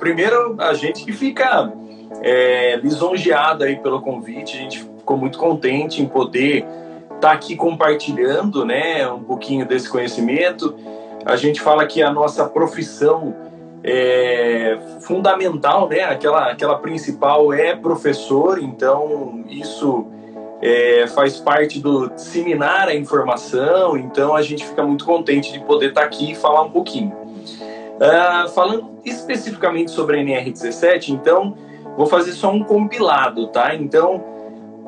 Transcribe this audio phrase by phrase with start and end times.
[0.00, 1.72] primeiro a gente que fica
[2.22, 6.64] é, lisonjeado aí pelo convite, a gente ficou muito contente em poder
[7.14, 10.74] estar tá aqui compartilhando, né, um pouquinho desse conhecimento.
[11.24, 13.36] A gente fala que a nossa profissão
[13.84, 20.06] é fundamental, né, aquela, aquela principal é professor, então isso
[20.60, 25.90] é, faz parte do disseminar a informação, então a gente fica muito contente de poder
[25.90, 27.29] estar tá aqui e falar um pouquinho.
[28.00, 31.54] Uh, falando especificamente sobre a NR17, então,
[31.98, 33.74] vou fazer só um compilado, tá?
[33.74, 34.24] Então,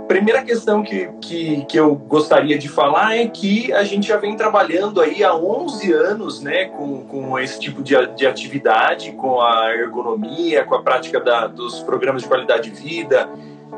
[0.09, 4.36] primeira questão que, que, que eu gostaria de falar é que a gente já vem
[4.36, 9.74] trabalhando aí há 11 anos, né, com, com esse tipo de, de atividade, com a
[9.74, 13.28] ergonomia, com a prática da, dos programas de qualidade de vida,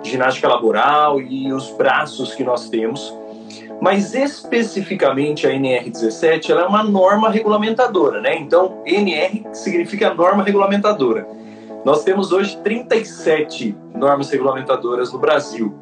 [0.02, 3.12] ginástica laboral e os braços que nós temos.
[3.80, 8.36] Mas especificamente a NR17 ela é uma norma regulamentadora, né?
[8.36, 11.26] Então, NR significa norma regulamentadora.
[11.84, 15.74] Nós temos hoje 37 normas regulamentadoras no Brasil,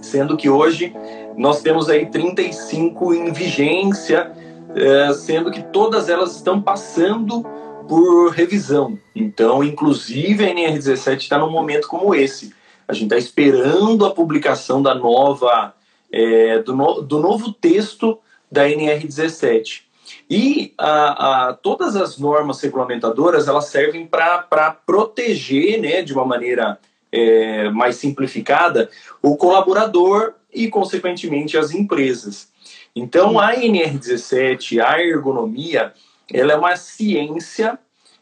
[0.00, 0.94] sendo que hoje
[1.36, 4.30] nós temos aí 35 em vigência,
[4.76, 7.44] eh, sendo que todas elas estão passando
[7.88, 8.98] por revisão.
[9.14, 12.52] Então, inclusive a NR17 está num momento como esse.
[12.86, 15.74] A gente está esperando a publicação da nova
[16.14, 18.20] é, do, no, do novo texto
[18.50, 19.82] da NR17.
[20.30, 26.78] E a, a, todas as normas regulamentadoras elas servem para proteger, né, de uma maneira
[27.10, 28.88] é, mais simplificada,
[29.20, 32.48] o colaborador e, consequentemente, as empresas.
[32.94, 35.92] Então, a NR17, a ergonomia,
[36.32, 37.76] ela é uma ciência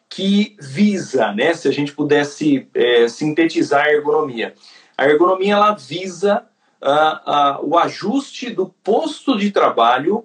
[0.09, 4.55] que visa, né, se a gente pudesse é, sintetizar a ergonomia,
[4.97, 6.45] a ergonomia ela visa
[7.63, 10.25] o ajuste do posto de trabalho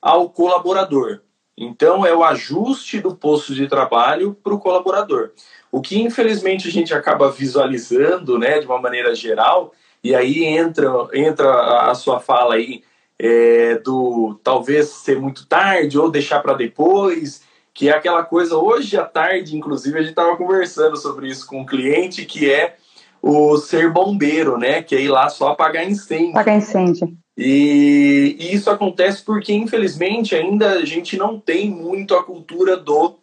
[0.00, 1.20] ao colaborador.
[1.56, 5.32] Então, é o ajuste do posto de trabalho para o colaborador.
[5.72, 10.88] O que, infelizmente, a gente acaba visualizando né, de uma maneira geral, e aí entra,
[11.12, 12.84] entra a sua fala aí
[13.18, 17.42] é, do talvez ser muito tarde ou deixar para depois,
[17.74, 21.60] que é aquela coisa, hoje à tarde, inclusive, a gente estava conversando sobre isso com
[21.60, 22.76] um cliente, que é
[23.22, 24.82] o ser bombeiro, né?
[24.82, 26.30] Que é ir lá só apagar incêndio.
[26.30, 27.16] Apagar incêndio.
[27.36, 33.16] E, e, isso acontece porque, infelizmente, ainda a gente não tem muito a cultura do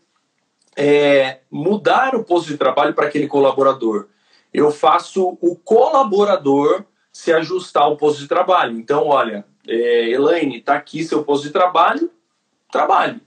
[0.76, 4.08] é, mudar o posto de trabalho para aquele colaborador.
[4.54, 8.78] Eu faço o colaborador se ajustar ao posto de trabalho.
[8.78, 12.10] Então, olha, é, Elaine, está aqui seu posto de trabalho,
[12.72, 13.22] trabalhe,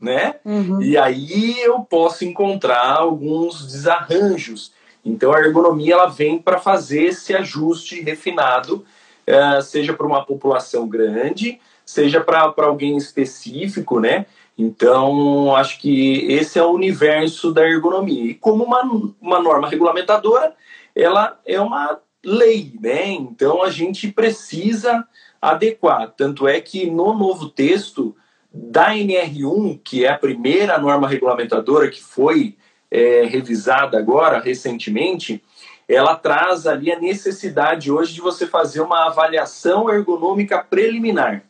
[0.00, 0.36] né?
[0.44, 0.82] Uhum.
[0.82, 4.72] E aí eu posso encontrar alguns desarranjos
[5.04, 8.84] então a ergonomia ela vem para fazer esse ajuste refinado,
[9.28, 14.26] uh, seja para uma população grande, seja para alguém específico, né?
[14.56, 18.30] Então acho que esse é o universo da ergonomia.
[18.30, 18.82] E como uma,
[19.20, 20.54] uma norma regulamentadora,
[20.94, 23.08] ela é uma lei, né?
[23.10, 25.06] Então a gente precisa
[25.42, 26.10] adequar.
[26.16, 28.16] Tanto é que no novo texto
[28.52, 32.56] da NR1, que é a primeira norma regulamentadora que foi
[32.94, 35.42] é, revisada agora, recentemente,
[35.88, 41.42] ela traz ali a necessidade hoje de você fazer uma avaliação ergonômica preliminar.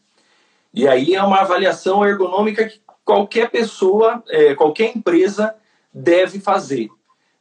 [0.73, 5.55] E aí é uma avaliação ergonômica que qualquer pessoa, é, qualquer empresa
[5.93, 6.89] deve fazer.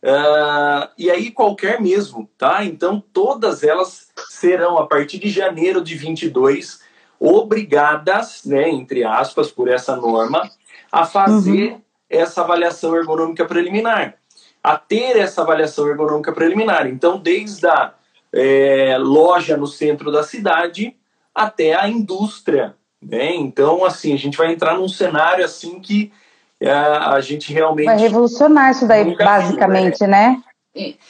[0.03, 2.66] Uh, e aí qualquer mesmo, tá?
[2.66, 6.81] Então todas elas serão, a partir de janeiro de 22,
[7.18, 10.52] obrigadas, né, entre aspas, por essa norma,
[10.92, 11.82] a fazer uhum
[12.16, 14.16] essa avaliação ergonômica preliminar,
[14.63, 16.88] a ter essa avaliação ergonômica preliminar.
[16.88, 17.94] Então, desde a
[18.31, 20.96] é, loja no centro da cidade
[21.34, 22.75] até a indústria.
[23.01, 23.35] Né?
[23.35, 26.12] Então, assim, a gente vai entrar num cenário assim que
[26.59, 27.85] é, a gente realmente.
[27.85, 30.30] Vai revolucionar isso daí, basicamente, viu, né?
[30.30, 30.44] né?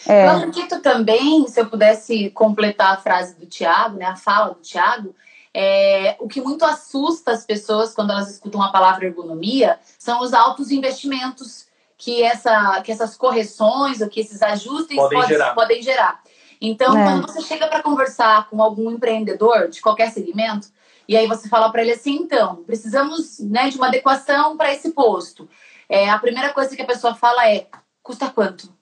[0.08, 0.26] É.
[0.26, 4.62] Eu acredito também, se eu pudesse completar a frase do Tiago, né, a fala do
[4.62, 5.16] Tiago,
[5.54, 10.34] é, o que muito assusta as pessoas quando elas escutam a palavra ergonomia são os
[10.34, 15.54] altos investimentos que, essa, que essas correções ou que esses ajustes podem, pode, gerar.
[15.54, 16.24] Podem gerar.
[16.60, 17.04] Então, é.
[17.04, 20.70] quando você chega para conversar com algum empreendedor de qualquer segmento,
[21.08, 24.92] e aí você fala para ele assim, então, precisamos né, de uma adequação para esse
[24.92, 25.48] posto.
[25.88, 27.68] É, a primeira coisa que a pessoa fala é,
[28.02, 28.73] custa quanto?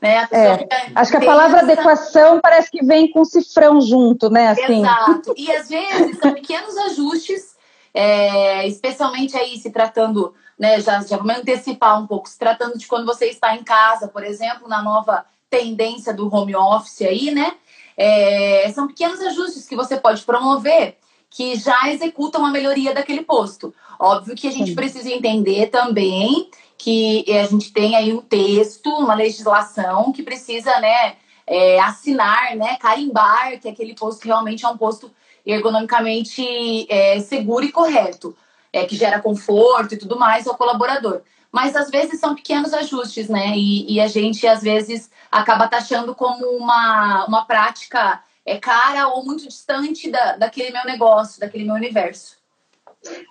[0.00, 0.28] Né?
[0.30, 4.48] É, acho que a palavra adequação parece que vem com cifrão junto, né?
[4.48, 4.80] Assim.
[4.80, 5.34] Exato.
[5.36, 7.56] E às vezes são pequenos ajustes,
[7.92, 10.80] é, especialmente aí se tratando, né?
[10.80, 14.22] Já, já vamos antecipar um pouco, se tratando de quando você está em casa, por
[14.22, 17.54] exemplo, na nova tendência do home office aí, né?
[17.96, 20.96] É, são pequenos ajustes que você pode promover
[21.30, 23.74] que já executam a melhoria daquele posto.
[23.98, 24.74] Óbvio que a gente Sim.
[24.74, 26.48] precisa entender também
[26.78, 31.16] que a gente tem aí um texto, uma legislação que precisa, né,
[31.46, 35.10] é, assinar, né, carimbar que aquele posto realmente é um posto
[35.44, 38.36] ergonomicamente é, seguro e correto,
[38.72, 41.22] é, que gera conforto e tudo mais ao colaborador.
[41.50, 43.56] Mas às vezes são pequenos ajustes, né?
[43.56, 49.24] E, e a gente às vezes acaba taxando como uma, uma prática é, cara ou
[49.24, 52.37] muito distante da, daquele meu negócio, daquele meu universo.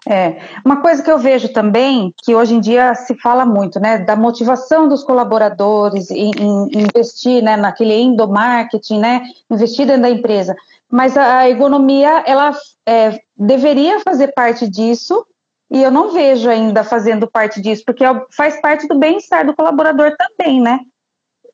[0.07, 3.97] É, uma coisa que eu vejo também, que hoje em dia se fala muito, né,
[3.97, 10.55] da motivação dos colaboradores em, em investir, né, naquele endomarketing, né, investir dentro da empresa,
[10.89, 15.25] mas a, a ergonomia, ela é, deveria fazer parte disso,
[15.69, 19.55] e eu não vejo ainda fazendo parte disso, porque é faz parte do bem-estar do
[19.55, 20.79] colaborador também, né,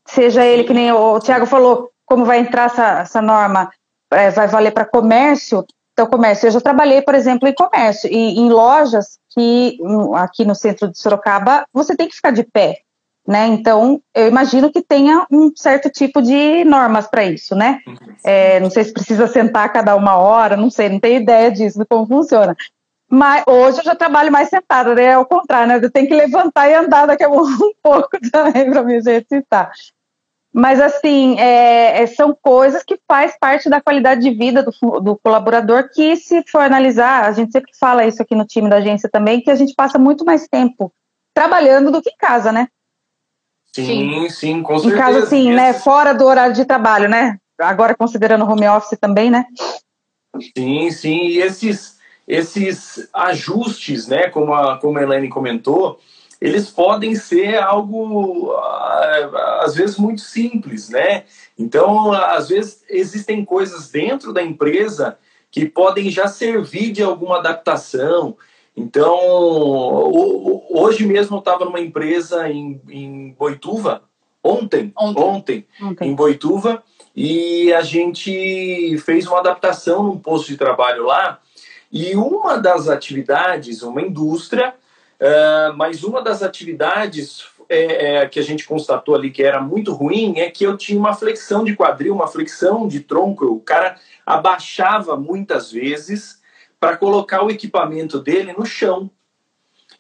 [0.06, 3.72] seja ele, que nem o Tiago falou, como vai entrar essa, essa norma,
[4.12, 8.40] é, vai valer para comércio, então, comércio, eu já trabalhei, por exemplo, em comércio, e
[8.40, 9.78] em lojas que
[10.16, 12.80] aqui no centro de Sorocaba você tem que ficar de pé,
[13.28, 13.46] né?
[13.48, 17.80] Então, eu imagino que tenha um certo tipo de normas para isso, né?
[18.24, 21.78] É, não sei se precisa sentar cada uma hora, não sei, não tenho ideia disso,
[21.78, 22.56] de como funciona.
[23.08, 25.06] Mas hoje eu já trabalho mais sentada, né?
[25.06, 25.80] É o contrário, né?
[25.80, 27.44] Eu tenho que levantar e andar daqui a um
[27.84, 29.72] pouco também para me exercitar.
[30.54, 35.18] Mas, assim, é, é, são coisas que faz parte da qualidade de vida do, do,
[35.18, 39.10] colaborador, que se for analisar, a gente sempre fala isso aqui no time da agência
[39.10, 40.94] também, que a gente passa muito mais tempo
[41.34, 42.68] trabalhando do que em casa, né?
[43.76, 44.96] Sim, sim, com certeza.
[44.96, 45.74] Em casa, sim, né?
[45.74, 47.40] Fora do horário de trabalho, né?
[47.60, 49.46] Agora considerando home office também, né?
[50.56, 51.18] Sim, sim.
[51.30, 51.98] E esses,
[52.28, 54.30] esses ajustes, né?
[54.30, 56.00] Como a, como a Elaine comentou,
[56.44, 61.24] eles podem ser algo, ah, às vezes, muito simples, né?
[61.58, 65.18] Então, às vezes, existem coisas dentro da empresa
[65.50, 68.36] que podem já servir de alguma adaptação.
[68.76, 69.18] Então,
[70.70, 74.02] hoje mesmo eu estava numa empresa em, em Boituva,
[74.44, 76.84] ontem, ontem, ontem, ontem, em Boituva,
[77.16, 81.40] e a gente fez uma adaptação num posto de trabalho lá,
[81.90, 84.74] e uma das atividades, uma indústria,
[85.24, 89.94] Uh, mas uma das atividades é, é, que a gente constatou ali que era muito
[89.94, 93.46] ruim é que eu tinha uma flexão de quadril, uma flexão de tronco.
[93.46, 96.42] O cara abaixava muitas vezes
[96.78, 99.10] para colocar o equipamento dele no chão.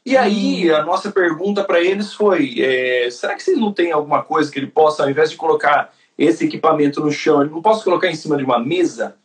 [0.05, 0.75] E aí hum.
[0.75, 4.59] a nossa pergunta para eles foi: é, será que vocês não têm alguma coisa que
[4.59, 8.15] ele possa, ao invés de colocar esse equipamento no chão, ele não possa colocar em
[8.15, 9.15] cima de uma mesa?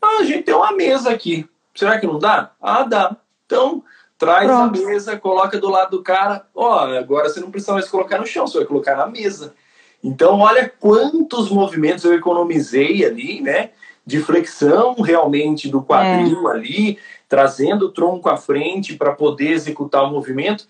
[0.00, 1.44] Ah, a gente tem uma mesa aqui.
[1.74, 2.52] Será que não dá?
[2.62, 3.16] Ah, dá.
[3.46, 3.82] Então,
[4.18, 4.82] Traz Pronto.
[4.82, 6.46] a mesa, coloca do lado do cara.
[6.54, 9.54] Ó, agora você não precisa mais colocar no chão, você vai colocar na mesa.
[10.02, 13.70] Então, olha quantos movimentos eu economizei ali, né?
[14.06, 16.52] De flexão realmente do quadril é.
[16.52, 20.68] ali, trazendo o tronco à frente para poder executar o movimento,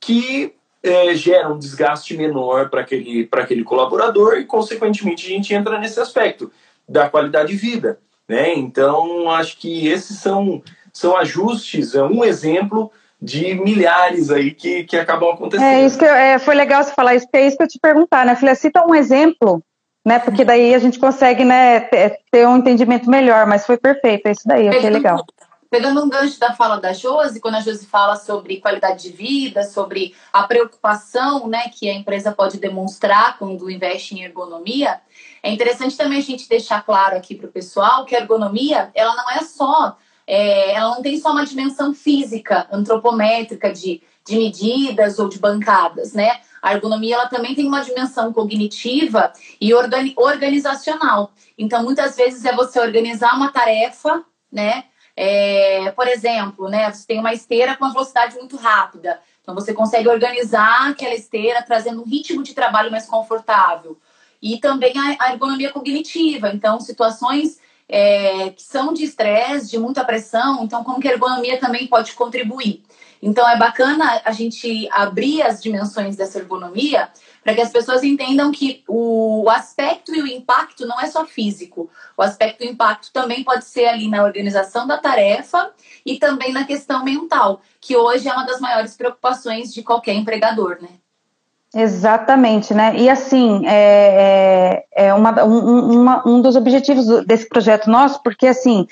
[0.00, 5.78] que é, gera um desgaste menor para aquele, aquele colaborador e, consequentemente, a gente entra
[5.80, 6.50] nesse aspecto
[6.88, 7.98] da qualidade de vida.
[8.28, 8.54] Né?
[8.54, 10.62] Então, acho que esses são
[10.96, 12.90] são ajustes, é um exemplo
[13.20, 15.66] de milhares aí que, que acabam acontecendo.
[15.66, 17.78] É isso que é, foi legal você falar isso, porque é isso que eu te
[17.78, 18.54] perguntar, né, filha?
[18.54, 19.62] Cita um exemplo,
[20.04, 20.18] né?
[20.18, 21.80] Porque daí a gente consegue, né,
[22.30, 25.22] ter um entendimento melhor, mas foi perfeito, é isso daí, achei legal.
[25.68, 29.64] Pegando um gancho da fala da Josi, quando a Josi fala sobre qualidade de vida,
[29.64, 35.00] sobre a preocupação né, que a empresa pode demonstrar quando investe em ergonomia,
[35.42, 39.14] é interessante também a gente deixar claro aqui para o pessoal que a ergonomia ela
[39.14, 45.18] não é só é, ela não tem só uma dimensão física, antropométrica de, de medidas
[45.18, 46.40] ou de bancadas, né?
[46.60, 51.30] A ergonomia ela também tem uma dimensão cognitiva e organizacional.
[51.56, 54.84] Então, muitas vezes é você organizar uma tarefa, né?
[55.14, 56.90] É, por exemplo, né?
[56.90, 59.20] Você tem uma esteira com uma velocidade muito rápida.
[59.40, 63.96] Então, você consegue organizar aquela esteira trazendo um ritmo de trabalho mais confortável.
[64.42, 66.50] E também a ergonomia cognitiva.
[66.52, 71.58] Então, situações é, que são de estresse, de muita pressão, então como que a ergonomia
[71.58, 72.82] também pode contribuir.
[73.22, 77.08] Então é bacana a gente abrir as dimensões dessa ergonomia
[77.42, 81.88] para que as pessoas entendam que o aspecto e o impacto não é só físico.
[82.16, 85.72] O aspecto e o impacto também pode ser ali na organização da tarefa
[86.04, 90.78] e também na questão mental, que hoje é uma das maiores preocupações de qualquer empregador,
[90.80, 90.88] né?
[91.78, 92.96] Exatamente, né?
[92.96, 98.46] E assim, é, é, é uma, um, uma, um dos objetivos desse projeto nosso, porque
[98.46, 98.86] assim,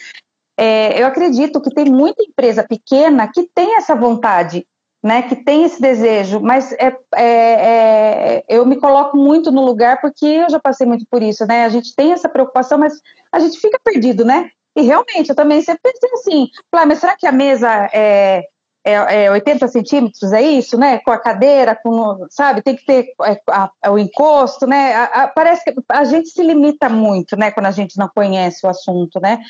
[0.54, 4.66] é, eu acredito que tem muita empresa pequena que tem essa vontade,
[5.02, 5.22] né?
[5.22, 10.26] Que tem esse desejo, mas é, é, é, eu me coloco muito no lugar porque
[10.26, 11.64] eu já passei muito por isso, né?
[11.64, 13.00] A gente tem essa preocupação, mas
[13.32, 14.50] a gente fica perdido, né?
[14.76, 18.46] E realmente, eu também sempre pensei assim, mas será que a mesa é,
[18.84, 20.98] é, é 80 centímetros, é isso, né?
[20.98, 22.60] Com a cadeira, com, sabe?
[22.60, 24.94] Tem que ter é, a, a, o encosto, né?
[24.94, 27.50] A, parece que a gente se limita muito, né?
[27.50, 29.42] Quando a gente não conhece o assunto, né?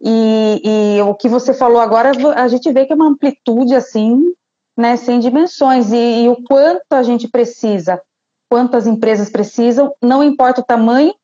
[0.00, 0.62] E,
[0.96, 4.32] e, o que você falou agora, a gente vê que é uma amplitude assim,
[4.74, 4.96] né?
[4.96, 8.00] Sem dimensões e, e o quanto a gente precisa,
[8.48, 11.14] quantas empresas precisam, não importa o tamanho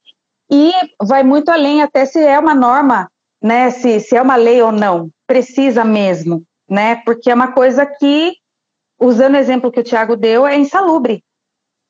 [0.51, 0.71] e
[1.03, 3.11] vai muito além até se é uma norma,
[3.43, 3.71] né?
[3.71, 6.45] Se, se é uma lei ou não, precisa mesmo
[6.75, 6.97] né?
[6.97, 8.37] Porque é uma coisa que,
[9.01, 11.23] usando o exemplo que o Tiago deu, é insalubre,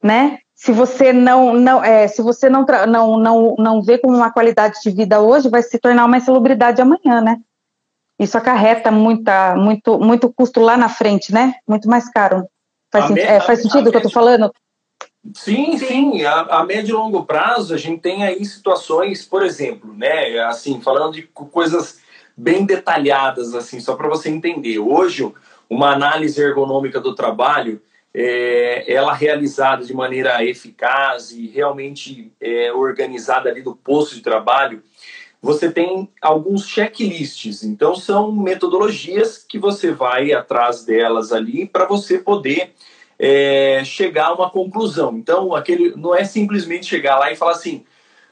[0.02, 0.38] né?
[0.54, 4.80] Se você não não é, se você não, não não não vê como uma qualidade
[4.82, 7.40] de vida hoje, vai se tornar uma insalubridade amanhã, né?
[8.20, 11.54] Isso acarreta muita muito muito custo lá na frente, né?
[11.66, 12.46] Muito mais caro.
[12.92, 14.52] Faz, senti é, faz sentido o que eu estou falando?
[15.34, 16.22] Sim, sim.
[16.24, 20.38] A, a, médio e longo prazo, a gente tem aí situações, por exemplo, né?
[20.40, 22.03] Assim, falando de coisas
[22.36, 24.78] bem detalhadas, assim, só para você entender.
[24.78, 25.30] Hoje,
[25.68, 27.80] uma análise ergonômica do trabalho,
[28.12, 34.82] é, ela realizada de maneira eficaz e realmente é, organizada ali do posto de trabalho,
[35.42, 37.62] você tem alguns checklists.
[37.62, 42.72] Então, são metodologias que você vai atrás delas ali para você poder
[43.18, 45.16] é, chegar a uma conclusão.
[45.16, 47.84] Então, aquele não é simplesmente chegar lá e falar assim,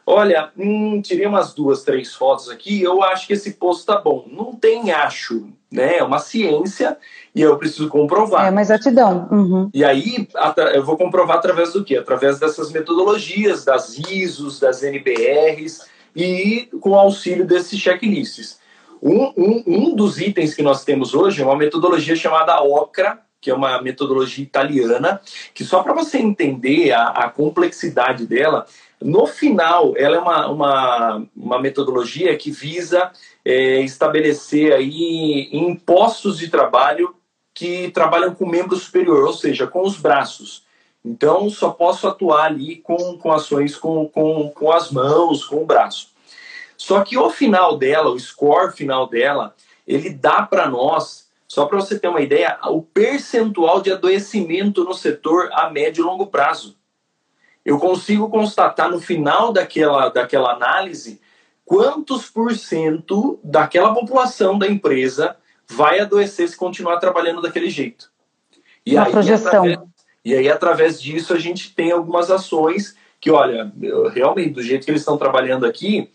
[0.07, 4.27] Olha, hum, tirei umas duas, três fotos aqui, eu acho que esse posto tá bom.
[4.31, 5.99] Não tem acho, né?
[5.99, 6.97] É uma ciência
[7.35, 8.47] e eu preciso comprovar.
[8.47, 9.29] É uma exatidão.
[9.31, 9.71] Uhum.
[9.73, 10.29] E aí
[10.75, 11.97] eu vou comprovar através do quê?
[11.97, 18.61] Através dessas metodologias, das ISOs, das NBRs e com auxílio desses checklists.
[19.03, 23.51] Um, um, um dos itens que nós temos hoje é uma metodologia chamada OCRA, que
[23.51, 25.21] é uma metodologia italiana,
[25.53, 28.65] que só para você entender a, a complexidade dela,
[29.05, 33.11] no final, ela é uma, uma, uma metodologia que visa
[33.45, 37.15] é, estabelecer aí impostos de trabalho
[37.55, 40.65] que trabalham com membro superior, ou seja, com os braços.
[41.05, 45.67] Então, só posso atuar ali com, com ações com, com, com as mãos, com o
[45.67, 46.11] braço.
[46.77, 49.55] Só que o final dela, o score final dela,
[49.87, 54.95] ele dá para nós, só para você ter uma ideia, o percentual de adoecimento no
[54.95, 56.77] setor a médio e longo prazo
[57.65, 61.21] eu consigo constatar no final daquela, daquela análise
[61.65, 65.37] quantos por cento daquela população da empresa
[65.69, 68.11] vai adoecer se continuar trabalhando daquele jeito.
[68.85, 69.65] E Uma aí, projeção.
[69.65, 69.79] Através,
[70.25, 73.73] e aí, através disso, a gente tem algumas ações que, olha,
[74.13, 76.11] realmente, do jeito que eles estão trabalhando aqui,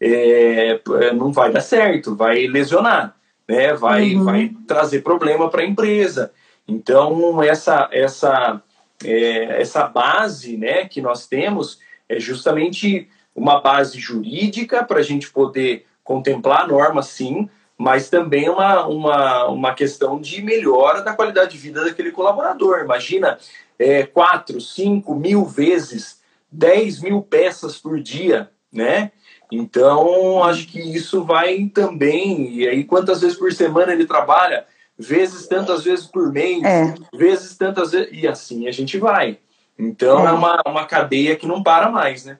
[0.00, 3.14] é, é, não vai dar certo, vai lesionar,
[3.48, 3.72] né?
[3.74, 4.24] vai, uhum.
[4.24, 6.32] vai trazer problema para a empresa.
[6.66, 8.62] Então, essa, essa
[9.04, 11.78] é, essa base né, que nós temos
[12.08, 18.48] é justamente uma base jurídica para a gente poder contemplar a norma, sim, mas também
[18.48, 22.80] uma, uma, uma questão de melhora da qualidade de vida daquele colaborador.
[22.80, 23.38] Imagina
[23.78, 29.10] é, 4, 5 mil vezes 10 mil peças por dia, né?
[29.50, 32.54] Então, acho que isso vai também.
[32.54, 34.66] E aí, quantas vezes por semana ele trabalha?
[34.98, 36.94] Vezes tantas vezes por mês, é.
[37.14, 38.10] vezes tantas vezes.
[38.12, 39.38] E assim a gente vai.
[39.78, 42.38] Então é, é uma, uma cadeia que não para mais, né?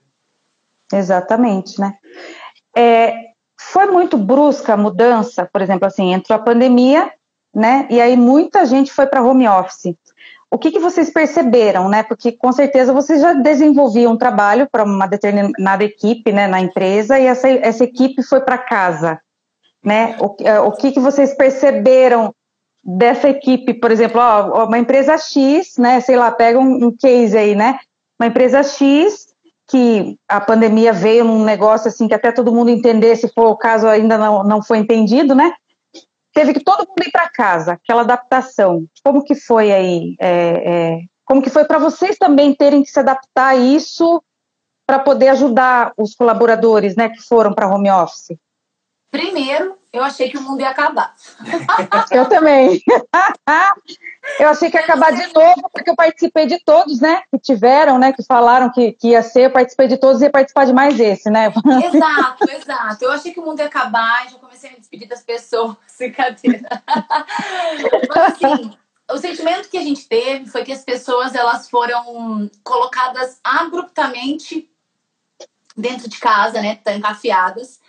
[0.93, 1.95] Exatamente, né?
[2.77, 7.11] É, foi muito brusca a mudança, por exemplo, assim, entrou a pandemia,
[7.55, 7.87] né?
[7.91, 9.97] E aí muita gente foi para home office.
[10.51, 12.03] O que, que vocês perceberam, né?
[12.03, 17.19] Porque com certeza vocês já desenvolviam um trabalho para uma determinada equipe, né, na empresa,
[17.19, 19.21] e essa, essa equipe foi para casa,
[19.83, 20.17] né?
[20.21, 22.35] O, o que, que vocês perceberam
[22.85, 27.37] dessa equipe, por exemplo, ó, uma empresa X, né, sei lá, pega um, um, case
[27.37, 27.79] aí, né,
[28.21, 29.33] uma empresa X
[29.69, 33.57] que a pandemia veio num negócio assim que até todo mundo entender, se for o
[33.57, 35.55] caso ainda não, não foi entendido, né,
[36.35, 40.99] teve que todo mundo ir para casa, aquela adaptação, como que foi aí, é, é,
[41.25, 44.23] como que foi para vocês também terem que se adaptar a isso
[44.85, 48.37] para poder ajudar os colaboradores, né, que foram para home office?
[49.13, 51.15] Primeiro, eu achei que o mundo ia acabar.
[52.11, 52.83] eu também.
[54.41, 57.23] eu achei que ia acabar de novo, porque eu participei de todos, né?
[57.31, 58.15] Que tiveram, né?
[58.15, 60.99] Que falaram que, que ia ser, eu participei de todos e ia participar de mais
[60.99, 61.53] esse, né?
[61.93, 63.05] Exato, exato.
[63.05, 65.77] Eu achei que o mundo ia acabar e já comecei a me despedir das pessoas.
[65.99, 66.83] Brincadeira.
[68.09, 68.73] Mas assim,
[69.11, 74.71] o sentimento que a gente teve foi que as pessoas elas foram colocadas abruptamente
[75.77, 76.77] dentro de casa, né?
[76.77, 77.82] Trancafiadas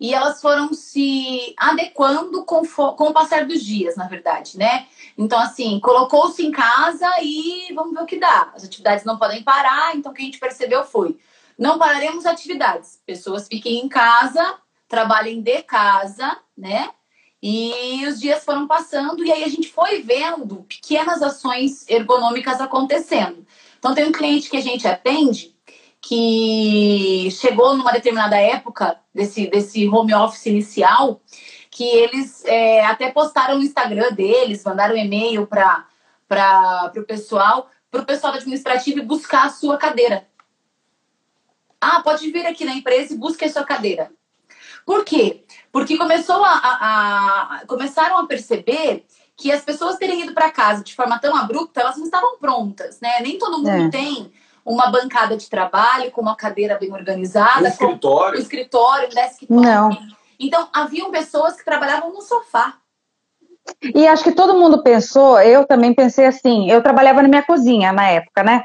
[0.00, 4.86] e elas foram se adequando com, com o passar dos dias, na verdade, né?
[5.16, 8.52] Então, assim, colocou-se em casa e vamos ver o que dá.
[8.54, 11.18] As atividades não podem parar, então o que a gente percebeu foi:
[11.58, 13.00] não pararemos atividades.
[13.04, 14.56] Pessoas fiquem em casa,
[14.88, 16.90] trabalhem de casa, né?
[17.42, 23.46] E os dias foram passando e aí a gente foi vendo pequenas ações ergonômicas acontecendo.
[23.78, 25.56] Então tem um cliente que a gente atende
[26.00, 31.20] que chegou numa determinada época desse, desse home office inicial,
[31.70, 38.02] que eles é, até postaram no Instagram deles, mandaram um e-mail para o pessoal, para
[38.02, 40.26] o pessoal administrativo buscar a sua cadeira.
[41.80, 44.10] Ah, pode vir aqui na empresa e busque a sua cadeira.
[44.84, 45.44] Por quê?
[45.70, 49.04] Porque começou a, a, a começaram a perceber
[49.36, 52.98] que as pessoas terem ido para casa de forma tão abrupta, elas não estavam prontas,
[53.00, 53.20] né?
[53.20, 53.88] Nem todo mundo é.
[53.88, 54.32] tem
[54.68, 59.52] uma bancada de trabalho com uma cadeira bem organizada, um escritório, um escritório, um desktop.
[59.52, 59.90] Não.
[60.38, 62.74] Então, haviam pessoas que trabalhavam no sofá.
[63.94, 67.92] E acho que todo mundo pensou, eu também pensei assim, eu trabalhava na minha cozinha
[67.92, 68.62] na época, né?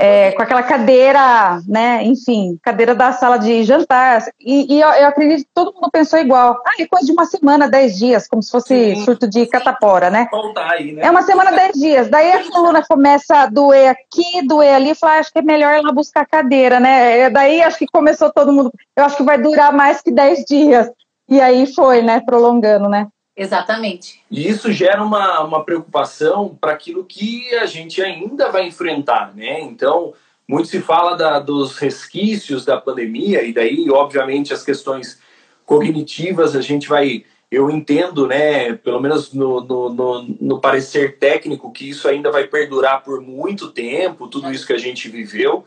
[0.00, 2.02] É, com aquela cadeira, né?
[2.02, 4.24] Enfim, cadeira da sala de jantar.
[4.40, 6.60] E, e eu, eu, acredito que todo mundo pensou igual.
[6.66, 9.50] Ah, é coisa de uma semana, dez dias, como se fosse sim, surto de sim.
[9.50, 10.28] catapora, né?
[10.72, 11.02] Aí, né?
[11.04, 12.08] É uma semana, dez dias.
[12.08, 14.94] Daí a coluna começa a doer aqui, doer ali.
[14.94, 17.20] Fala, ah, acho que é melhor ir lá buscar a cadeira, né?
[17.20, 18.72] É, daí acho que começou todo mundo.
[18.96, 20.90] Eu acho que vai durar mais que dez dias.
[21.28, 22.20] E aí foi, né?
[22.20, 23.06] Prolongando, né?
[23.36, 24.20] Exatamente.
[24.30, 29.60] E isso gera uma, uma preocupação para aquilo que a gente ainda vai enfrentar, né?
[29.60, 30.14] Então,
[30.48, 35.20] muito se fala da, dos resquícios da pandemia, e daí, obviamente, as questões
[35.66, 37.24] cognitivas a gente vai.
[37.50, 42.44] Eu entendo, né, pelo menos no, no, no, no parecer técnico, que isso ainda vai
[42.44, 45.64] perdurar por muito tempo, tudo isso que a gente viveu,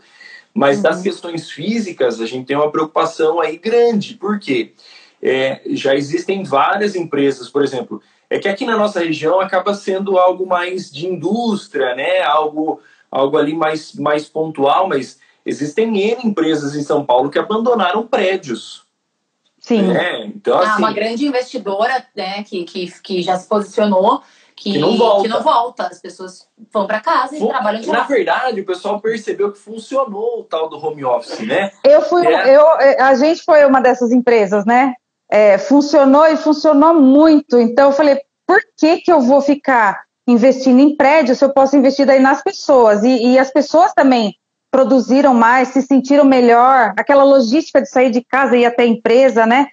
[0.54, 0.84] mas uhum.
[0.84, 4.16] das questões físicas a gente tem uma preocupação aí grande.
[4.16, 4.74] Por quê?
[4.76, 9.74] Porque é, já existem várias empresas, por exemplo, é que aqui na nossa região acaba
[9.74, 12.22] sendo algo mais de indústria, né?
[12.22, 18.06] Algo, algo ali mais, mais pontual, mas existem N empresas em São Paulo que abandonaram
[18.06, 18.84] prédios.
[19.60, 19.92] Sim.
[19.92, 24.22] É, então, ah, assim, uma grande investidora né, que, que, que já se posicionou
[24.56, 25.22] que, que, não volta.
[25.22, 25.88] que não volta.
[25.88, 30.42] As pessoas vão para casa e trabalham de Na verdade, o pessoal percebeu que funcionou
[30.42, 31.72] o tal do home office, né?
[31.84, 32.56] Eu fui, é.
[32.56, 32.66] eu,
[33.04, 34.94] a gente foi uma dessas empresas, né?
[35.30, 37.60] É, funcionou e funcionou muito.
[37.60, 41.78] Então eu falei, por que, que eu vou ficar investindo em prédios se eu posso
[41.78, 43.04] investir daí nas pessoas?
[43.04, 44.36] E, e as pessoas também
[44.72, 48.88] produziram mais, se sentiram melhor, aquela logística de sair de casa e ir até a
[48.88, 49.68] empresa, né?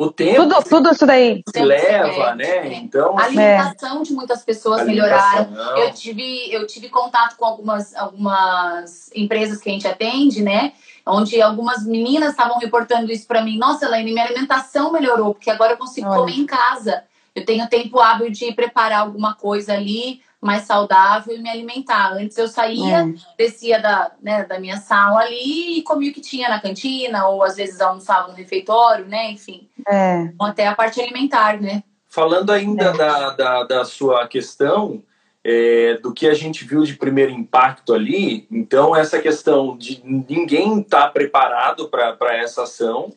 [0.00, 2.72] O tempo tudo, tudo isso daí se leva, né?
[2.74, 4.02] Então, a assim, alimentação é.
[4.04, 5.52] de muitas pessoas melhoraram.
[5.76, 10.72] Eu tive, eu tive contato com algumas, algumas empresas que a gente atende, né?
[11.08, 13.58] Onde algumas meninas estavam reportando isso para mim.
[13.58, 16.20] Nossa, Elaine, minha alimentação melhorou, porque agora eu consigo Olha.
[16.20, 17.04] comer em casa.
[17.34, 22.12] Eu tenho tempo hábil de preparar alguma coisa ali mais saudável e me alimentar.
[22.12, 23.14] Antes eu saía, é.
[23.36, 27.42] descia da, né, da minha sala ali e comia o que tinha na cantina, ou
[27.42, 29.32] às vezes almoçava no refeitório, né?
[29.32, 29.68] Enfim.
[29.86, 30.30] É.
[30.40, 31.82] Até a parte alimentar, né?
[32.06, 32.92] Falando ainda é.
[32.92, 35.02] da, da, da sua questão,
[35.50, 38.46] é, do que a gente viu de primeiro impacto ali.
[38.50, 43.10] Então, essa questão de ninguém estar tá preparado para essa ação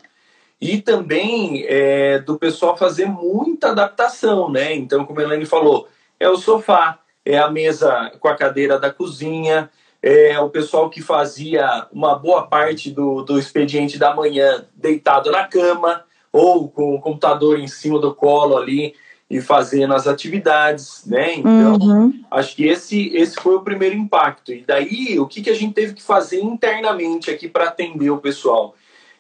[0.60, 4.74] e também é, do pessoal fazer muita adaptação, né?
[4.74, 8.90] Então, como a Helene falou, é o sofá, é a mesa com a cadeira da
[8.90, 9.70] cozinha,
[10.02, 15.46] é o pessoal que fazia uma boa parte do, do expediente da manhã deitado na
[15.46, 18.96] cama ou com o computador em cima do colo ali
[19.32, 21.36] e fazendo as atividades, né?
[21.36, 22.24] Então, uhum.
[22.30, 24.52] acho que esse, esse foi o primeiro impacto.
[24.52, 28.18] E daí, o que, que a gente teve que fazer internamente aqui para atender o
[28.18, 28.76] pessoal?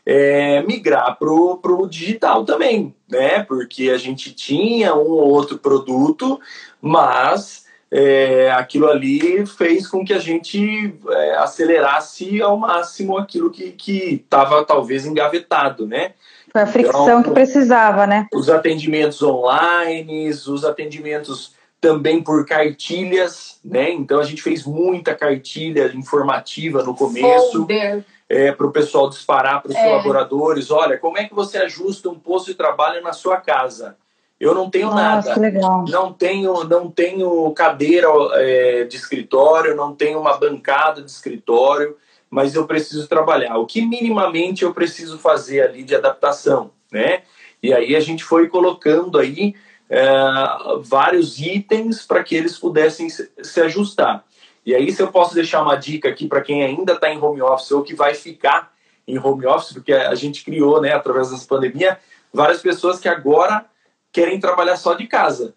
[0.05, 3.41] É, migrar para o digital também, né?
[3.43, 6.41] Porque a gente tinha um ou outro produto,
[6.81, 13.77] mas é, aquilo ali fez com que a gente é, acelerasse ao máximo aquilo que
[13.87, 16.15] estava talvez engavetado, né?
[16.51, 18.27] Foi a fricção então, que precisava, né?
[18.33, 23.91] Os atendimentos online, os atendimentos também por cartilhas, né?
[23.91, 27.65] Então a gente fez muita cartilha informativa no começo.
[28.29, 29.83] É, para o pessoal disparar para os é.
[29.83, 33.97] colaboradores, olha, como é que você ajusta um posto de trabalho na sua casa?
[34.39, 40.17] Eu não tenho Nossa, nada, não tenho, não tenho cadeira é, de escritório, não tenho
[40.17, 41.97] uma bancada de escritório,
[42.31, 43.57] mas eu preciso trabalhar.
[43.57, 47.23] O que minimamente eu preciso fazer ali de adaptação, né?
[47.61, 49.53] E aí a gente foi colocando aí
[49.89, 50.01] é,
[50.81, 54.23] vários itens para que eles pudessem se ajustar.
[54.65, 57.41] E aí, se eu posso deixar uma dica aqui para quem ainda está em home
[57.41, 58.71] office ou que vai ficar
[59.07, 61.99] em home office, porque a gente criou, né, através dessa pandemia,
[62.31, 63.65] várias pessoas que agora
[64.11, 65.55] querem trabalhar só de casa.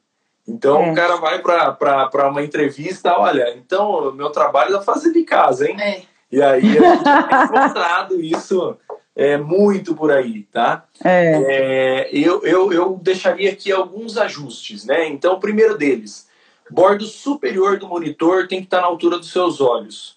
[0.48, 0.90] Então é.
[0.90, 5.76] o cara vai para uma entrevista, olha, então meu trabalho é fazer de casa, hein?
[5.80, 6.13] É.
[6.34, 8.76] E aí a gente tem encontrado isso
[9.16, 10.84] é muito por aí, tá?
[11.04, 11.42] É.
[11.46, 15.06] É, eu, eu, eu deixaria aqui alguns ajustes, né?
[15.06, 16.26] Então, o primeiro deles,
[16.68, 20.16] bordo superior do monitor tem que estar na altura dos seus olhos.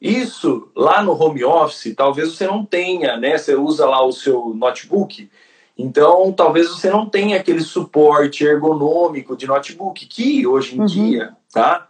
[0.00, 3.36] Isso lá no home office, talvez você não tenha, né?
[3.36, 5.28] Você usa lá o seu notebook,
[5.76, 10.86] então talvez você não tenha aquele suporte ergonômico de notebook que hoje em uhum.
[10.86, 11.88] dia, tá?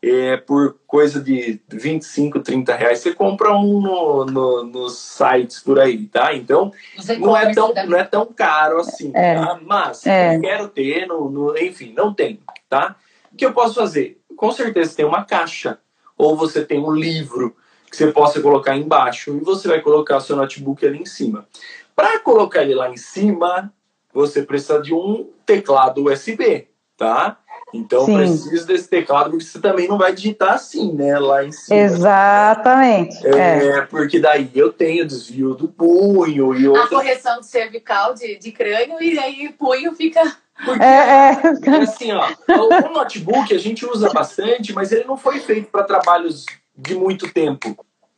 [0.00, 5.80] É, por coisa de 25, 30 reais, você compra um no, no, nos sites por
[5.80, 6.32] aí, tá?
[6.32, 6.72] Então,
[7.18, 9.34] não é, tão, não é tão caro assim, é.
[9.34, 9.58] tá?
[9.60, 10.36] Mas, é.
[10.36, 12.94] eu quero ter, no, no, enfim, não tem, tá?
[13.32, 14.20] O que eu posso fazer?
[14.36, 15.80] Com certeza tem uma caixa,
[16.16, 17.56] ou você tem um livro
[17.90, 21.48] que você possa colocar embaixo, e você vai colocar o seu notebook ali em cima.
[21.96, 23.72] Para colocar ele lá em cima,
[24.12, 27.38] você precisa de um teclado USB, tá?
[27.72, 28.16] Então Sim.
[28.16, 31.18] precisa desse teclado, porque você também não vai digitar assim, né?
[31.18, 31.78] Lá em cima.
[31.78, 33.26] Exatamente.
[33.26, 33.80] É, é.
[33.82, 36.84] porque daí eu tenho desvio do punho e outra...
[36.84, 40.20] A correção de cervical de, de crânio e aí punho fica.
[40.64, 41.76] Porque, é, é.
[41.82, 46.46] assim, ó, o notebook a gente usa bastante, mas ele não foi feito para trabalhos
[46.76, 47.76] de muito tempo.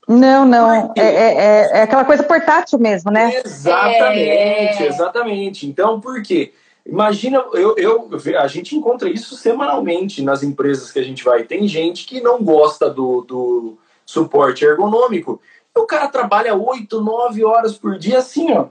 [0.08, 0.92] Não, não.
[0.96, 3.40] É, é, é, é, aquela coisa portátil mesmo, né?
[3.44, 4.86] Exatamente, é.
[4.86, 5.66] exatamente.
[5.68, 6.52] Então, por quê?
[6.84, 11.44] Imagina, eu, eu, a gente encontra isso semanalmente nas empresas que a gente vai.
[11.44, 15.40] Tem gente que não gosta do, do suporte ergonômico.
[15.76, 18.68] O cara trabalha oito, nove horas por dia assim, ó.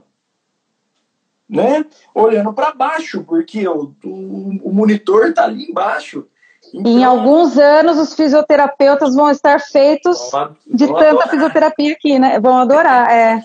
[1.48, 1.84] Né?
[2.14, 6.26] Olhando para baixo, porque o, o, o monitor tá ali embaixo.
[6.72, 11.28] Então, em alguns anos, os fisioterapeutas vão estar feitos vão, de tanta adorar.
[11.30, 12.38] fisioterapia aqui, né?
[12.38, 13.42] Vão adorar, é.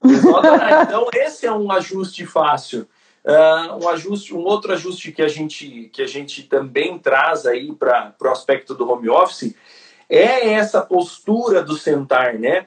[0.00, 0.84] Vão adorar.
[0.84, 2.86] Então, esse é um ajuste fácil.
[3.24, 7.70] Uh, um ajuste, um outro ajuste que a gente que a gente também traz aí
[7.74, 9.54] para o aspecto do home office
[10.08, 12.66] é essa postura do sentar, né?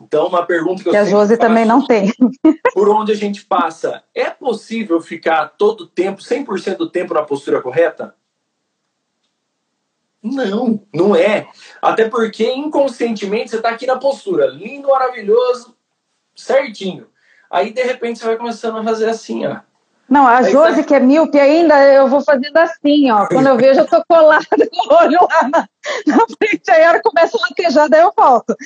[0.00, 2.12] Então, uma pergunta que eu que a Josi faço, também não tem.
[2.74, 7.22] Por onde a gente passa, é possível ficar todo o tempo, 100% do tempo na
[7.22, 8.14] postura correta?
[10.22, 11.48] Não, não é.
[11.80, 15.76] Até porque inconscientemente você está aqui na postura, lindo, maravilhoso,
[16.34, 17.08] certinho.
[17.50, 19.60] Aí de repente você vai começando a fazer assim, ó.
[20.08, 20.84] Não, a Aí Josi, tá...
[20.84, 23.26] que é míope ainda, eu vou fazendo assim, ó.
[23.26, 25.68] Quando eu vejo, eu tô colada com o olho lá na,
[26.06, 28.56] na frente, aí ela começa a laquejar, daí eu volto.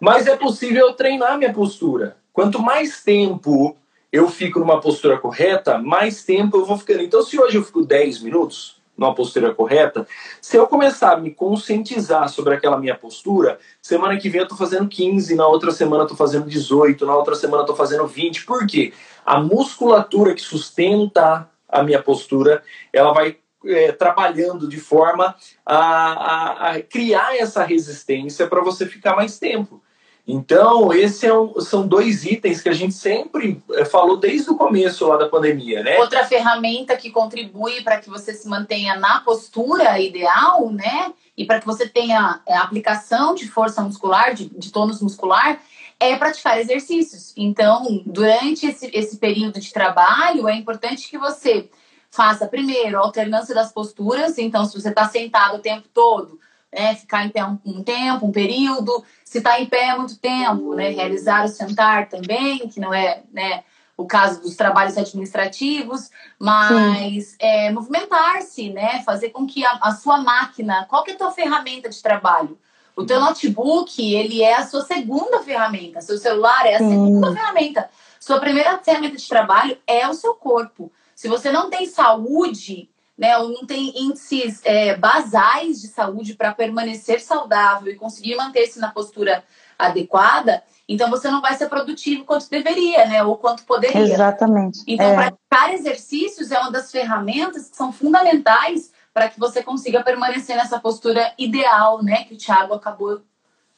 [0.00, 2.16] Mas é possível treinar minha postura.
[2.32, 3.76] Quanto mais tempo
[4.12, 7.02] eu fico numa postura correta, mais tempo eu vou ficando.
[7.02, 10.06] Então, se hoje eu fico 10 minutos, numa postura correta,
[10.42, 14.54] se eu começar a me conscientizar sobre aquela minha postura, semana que vem eu tô
[14.54, 18.06] fazendo 15, na outra semana eu tô fazendo 18, na outra semana eu tô fazendo
[18.06, 18.44] 20.
[18.44, 18.92] Por quê?
[19.24, 25.34] A musculatura que sustenta a minha postura, ela vai é, trabalhando de forma
[25.64, 29.82] a, a, a criar essa resistência para você ficar mais tempo.
[30.26, 34.56] Então, esses é um, são dois itens que a gente sempre eh, falou desde o
[34.56, 35.98] começo lá da pandemia, né?
[35.98, 41.12] Outra ferramenta que contribui para que você se mantenha na postura ideal, né?
[41.36, 45.60] E para que você tenha eh, aplicação de força muscular, de, de tônus muscular,
[45.98, 47.32] é praticar exercícios.
[47.36, 51.68] Então, durante esse, esse período de trabalho, é importante que você
[52.10, 54.38] faça primeiro a alternância das posturas.
[54.38, 56.38] Então, se você está sentado o tempo todo,
[56.72, 60.74] né, ficar em pé um, um tempo, um período, se está em pé muito tempo,
[60.74, 63.64] né, realizar o sentar também, que não é né,
[63.96, 70.18] o caso dos trabalhos administrativos, mas é, movimentar-se, né, fazer com que a, a, sua
[70.18, 72.58] máquina, qual que é a tua ferramenta de trabalho?
[72.96, 76.90] O teu notebook, ele é a sua segunda ferramenta, seu celular é a Sim.
[76.90, 77.90] segunda ferramenta.
[78.18, 80.92] Sua primeira ferramenta de trabalho é o seu corpo.
[81.14, 82.89] Se você não tem saúde,
[83.20, 88.78] né, ou não tem índices é, basais de saúde para permanecer saudável e conseguir manter-se
[88.78, 89.44] na postura
[89.78, 94.00] adequada, então você não vai ser produtivo quanto deveria, né, ou quanto poderia.
[94.00, 94.82] Exatamente.
[94.86, 95.14] Então, é.
[95.14, 100.80] praticar exercícios é uma das ferramentas que são fundamentais para que você consiga permanecer nessa
[100.80, 103.20] postura ideal, né, que o Thiago acabou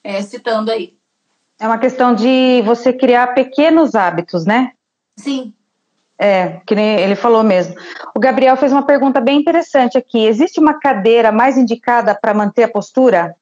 [0.04, 0.96] é, citando aí.
[1.58, 4.72] É uma questão de você criar pequenos hábitos, né?
[5.16, 5.52] Sim.
[6.24, 7.74] É, que nem ele falou mesmo.
[8.14, 10.24] O Gabriel fez uma pergunta bem interessante aqui.
[10.24, 13.34] Existe uma cadeira mais indicada para manter a postura?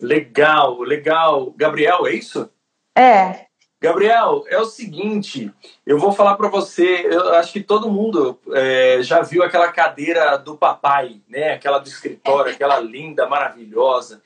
[0.00, 1.54] Legal, legal.
[1.56, 2.50] Gabriel, é isso?
[2.98, 3.44] É.
[3.80, 5.52] Gabriel, é o seguinte,
[5.86, 10.36] eu vou falar para você, eu acho que todo mundo é, já viu aquela cadeira
[10.36, 11.52] do papai, né?
[11.52, 14.20] Aquela do escritório, aquela linda, maravilhosa.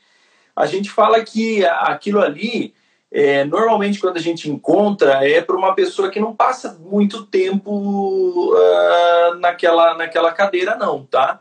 [0.56, 2.72] A gente fala que aquilo ali
[3.10, 8.52] é, normalmente quando a gente encontra é para uma pessoa que não passa muito tempo
[8.52, 11.40] uh, naquela, naquela cadeira, não, tá?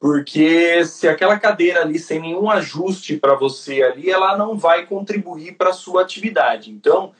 [0.00, 5.52] Porque se aquela cadeira ali sem nenhum ajuste para você ali, ela não vai contribuir
[5.52, 6.70] para a sua atividade.
[6.70, 7.12] Então,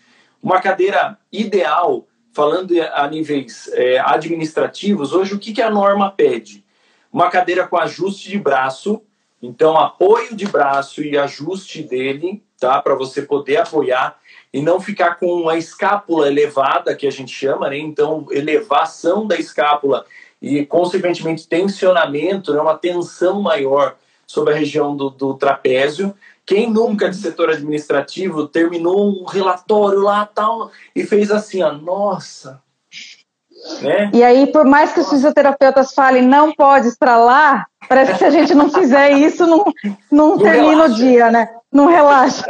[0.43, 6.65] Uma cadeira ideal, falando a níveis é, administrativos, hoje o que, que a norma pede?
[7.13, 9.01] Uma cadeira com ajuste de braço,
[9.41, 12.81] então apoio de braço e ajuste dele, tá?
[12.81, 14.17] Para você poder apoiar
[14.53, 17.79] e não ficar com a escápula elevada, que a gente chama, né?
[17.79, 20.07] Então, elevação da escápula
[20.41, 22.61] e, consequentemente, tensionamento, né?
[22.61, 23.97] uma tensão maior
[24.27, 26.15] sobre a região do, do trapézio.
[26.47, 32.62] Quem nunca de setor administrativo terminou um relatório lá tal e fez assim, ó, nossa.
[33.81, 34.11] Né?
[34.13, 38.31] E aí, por mais que os fisioterapeutas falem não pode estralar, parece que se a
[38.31, 39.65] gente não fizer isso, não,
[40.11, 40.93] não, não termina relaxa.
[40.93, 41.49] o dia, né?
[41.71, 42.47] Não relaxa.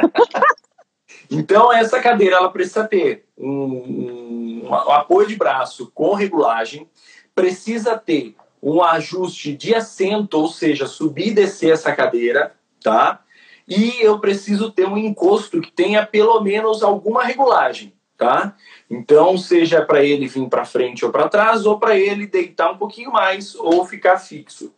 [1.30, 6.86] Então, essa cadeira ela precisa ter um, um, um, apoio de braço com regulagem,
[7.34, 13.20] precisa ter um ajuste de assento, ou seja, subir e descer essa cadeira, tá?
[13.66, 18.54] E eu preciso ter um encosto que tenha pelo menos alguma regulagem, tá?
[18.90, 22.76] Então, seja para ele vir para frente ou para trás, ou para ele deitar um
[22.76, 24.72] pouquinho mais ou ficar fixo.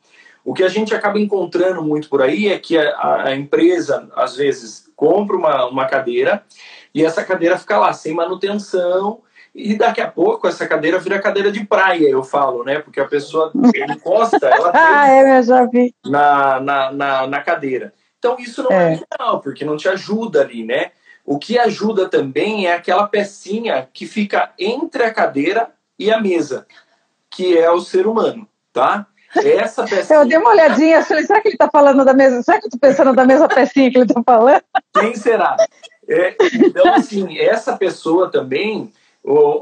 [0.45, 4.37] O que a gente acaba encontrando muito por aí é que a, a empresa, às
[4.37, 6.45] vezes, compra uma, uma cadeira
[6.95, 9.23] e essa cadeira fica lá sem manutenção
[9.55, 12.81] e daqui a pouco essa cadeira vira cadeira de praia, eu falo, né?
[12.81, 13.53] Porque a pessoa
[13.89, 15.95] encosta, ela ah, é, eu já vi.
[16.05, 17.95] Na, na, na, na, cadeira.
[18.19, 18.95] Então isso não é.
[18.95, 20.91] é legal, porque não te ajuda ali, né?
[21.25, 26.67] O que ajuda também é aquela pecinha que fica entre a cadeira e a mesa,
[27.31, 29.07] que é o ser humano, tá?
[29.37, 30.19] Essa pecinha.
[30.19, 32.43] Eu dei uma olhadinha, falei, será que ele está falando da mesma.
[32.43, 34.63] Será que eu estou pensando da mesma pecinha que ele está falando?
[34.93, 35.57] Quem será?
[36.07, 38.93] É, então, assim, essa pessoa também,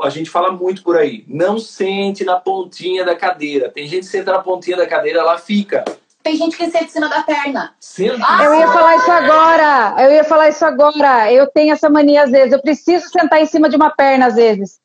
[0.03, 3.71] a gente fala muito por aí, não sente na pontinha da cadeira.
[3.71, 5.85] Tem gente que senta na pontinha da cadeira, ela fica.
[6.23, 7.75] Tem gente que senta em cima da perna.
[8.23, 9.95] Ah, eu ia falar isso agora.
[9.99, 11.33] Eu ia falar isso agora.
[11.33, 12.53] Eu tenho essa mania às vezes.
[12.53, 14.81] Eu preciso sentar em cima de uma perna às vezes.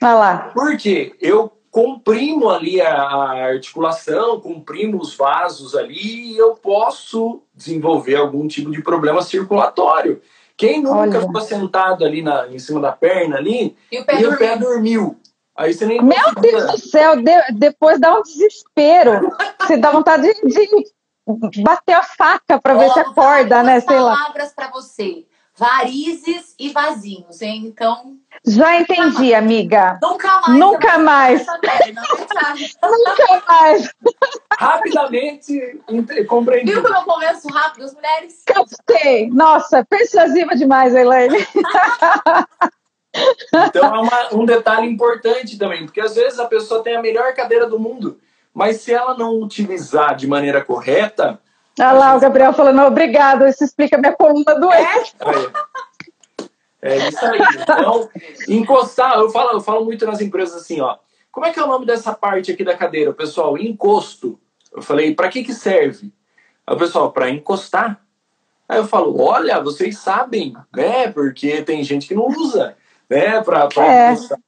[0.00, 0.50] Vai lá.
[0.54, 1.14] Por quê?
[1.20, 2.92] Eu comprimo ali a,
[3.52, 10.20] articulação, comprimo os vasos ali e eu posso desenvolver algum tipo de problema circulatório.
[10.56, 11.20] Quem nunca Olha.
[11.20, 14.56] ficou sentado ali na, em cima da perna ali e o pé, e o pé
[14.56, 15.16] dormiu?
[15.60, 19.30] Aí você nem Meu Deus do céu, de, depois dá um desespero.
[19.60, 23.78] você dá vontade de, de bater a faca para ver se acorda, né?
[23.80, 24.16] Sei lá.
[24.16, 27.66] palavras para você varizes e vasinhos, hein?
[27.66, 28.16] Então.
[28.46, 29.98] Já entendi, amiga.
[30.00, 30.58] Nunca mais.
[30.58, 31.46] Nunca mais.
[32.82, 33.94] Nunca mais.
[34.58, 35.78] Rapidamente
[36.26, 36.72] compreendi.
[36.72, 38.42] Viu como eu convenço rápido as mulheres?
[38.46, 39.28] Captei.
[39.28, 41.36] Nossa, persuasiva demais, Elaine.
[43.52, 47.34] Então é uma, um detalhe importante também, porque às vezes a pessoa tem a melhor
[47.34, 48.18] cadeira do mundo,
[48.54, 51.40] mas se ela não utilizar de maneira correta,
[51.78, 55.14] Olha lá, o Gabriel falando, obrigado, isso explica minha coluna doente.
[56.82, 57.40] É, é isso aí.
[57.58, 58.10] Então,
[58.48, 60.98] encostar, eu falo, eu falo muito nas empresas assim, ó.
[61.32, 63.56] Como é que é o nome dessa parte aqui da cadeira, pessoal?
[63.56, 64.38] Encosto.
[64.72, 66.12] Eu falei, para que que serve?
[66.66, 68.00] Aí o pessoal, para encostar.
[68.68, 71.10] Aí eu falo, olha, vocês sabem, né?
[71.10, 72.76] Porque tem gente que não usa,
[73.10, 73.42] né?
[73.42, 74.12] Para é.
[74.12, 74.38] encostar.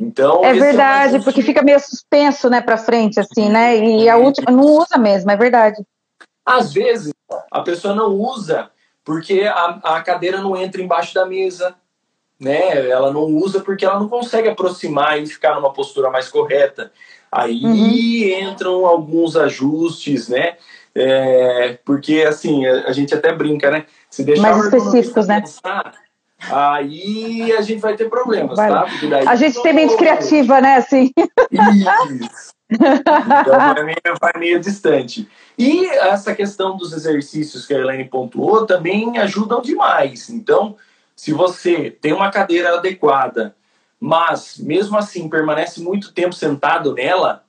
[0.00, 3.76] Então, é verdade, é porque fica meio suspenso, né, para frente, assim, né?
[3.76, 5.82] E a última não usa mesmo, é verdade.
[6.46, 7.12] Às vezes,
[7.50, 8.70] a pessoa não usa
[9.04, 11.74] porque a, a cadeira não entra embaixo da mesa,
[12.38, 12.88] né?
[12.88, 16.92] Ela não usa porque ela não consegue aproximar e ficar numa postura mais correta.
[17.30, 18.50] Aí uhum.
[18.50, 20.56] entram alguns ajustes, né?
[20.94, 23.84] É, porque assim, a, a, gente até brinca, né?
[24.08, 25.42] Se deixar mais específicos, né?
[26.40, 28.70] Aí a gente vai ter problemas, vai.
[28.70, 28.86] tá?
[29.26, 30.76] a gente tem mente criativa, né?
[30.76, 31.10] Assim.
[31.50, 32.52] Isso.
[32.70, 35.28] Então vai meio, vai meio distante.
[35.58, 40.30] E essa questão dos exercícios que a Helene pontuou também ajudam demais.
[40.30, 40.76] Então,
[41.16, 43.56] se você tem uma cadeira adequada,
[43.98, 47.44] mas mesmo assim permanece muito tempo sentado nela,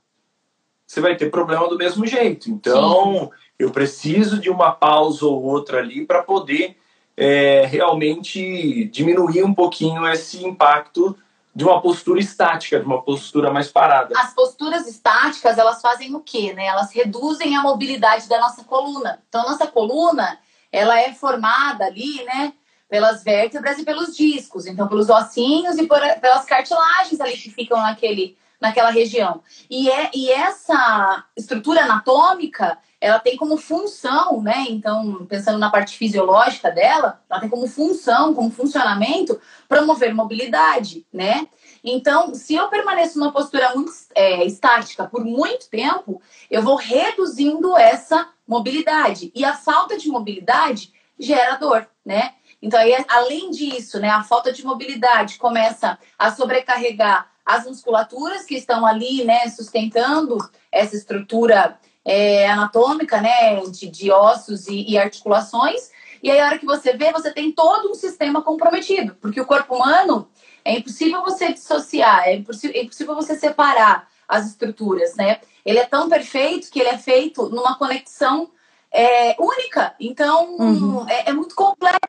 [0.88, 2.49] você vai ter problema do mesmo jeito.
[2.49, 3.30] Então, Sim.
[3.60, 6.78] eu preciso de uma pausa ou outra ali para poder
[7.20, 11.18] é, realmente diminuir um pouquinho esse impacto
[11.54, 14.18] de uma postura estática, de uma postura mais parada.
[14.18, 16.66] As posturas estáticas, elas fazem o quê, né?
[16.68, 19.22] Elas reduzem a mobilidade da nossa coluna.
[19.28, 20.40] Então, a nossa coluna,
[20.72, 22.54] ela é formada ali, né?
[22.88, 24.66] Pelas vértebras e pelos discos.
[24.66, 29.41] Então, pelos ossinhos e por, pelas cartilagens ali que ficam naquele, naquela região.
[29.69, 34.65] E, é, e essa estrutura anatômica, ela tem como função, né?
[34.69, 41.48] Então, pensando na parte fisiológica dela, ela tem como função, como funcionamento, promover mobilidade, né?
[41.84, 47.78] Então, se eu permaneço numa postura muito é, estática por muito tempo, eu vou reduzindo
[47.78, 49.32] essa mobilidade.
[49.34, 52.34] E a falta de mobilidade gera dor, né?
[52.62, 58.56] Então, aí, além disso, né, a falta de mobilidade começa a sobrecarregar as musculaturas que
[58.56, 60.38] estão ali, né, sustentando
[60.72, 65.90] essa estrutura é, anatômica, né, de, de ossos e, e, articulações.
[66.22, 69.48] E aí, a hora que você vê, você tem todo um sistema comprometido, porque o
[69.48, 70.30] corpo humano
[70.64, 75.40] é impossível você dissociar, é impossível, é impossível você separar as estruturas, né?
[75.66, 78.52] Ele é tão perfeito que ele é feito numa conexão
[78.92, 79.96] é, única.
[80.00, 81.10] Então, uhum.
[81.10, 82.00] é, é, muito complexo.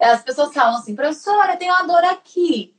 [0.00, 2.74] As pessoas falam assim, professora, tem uma dor aqui.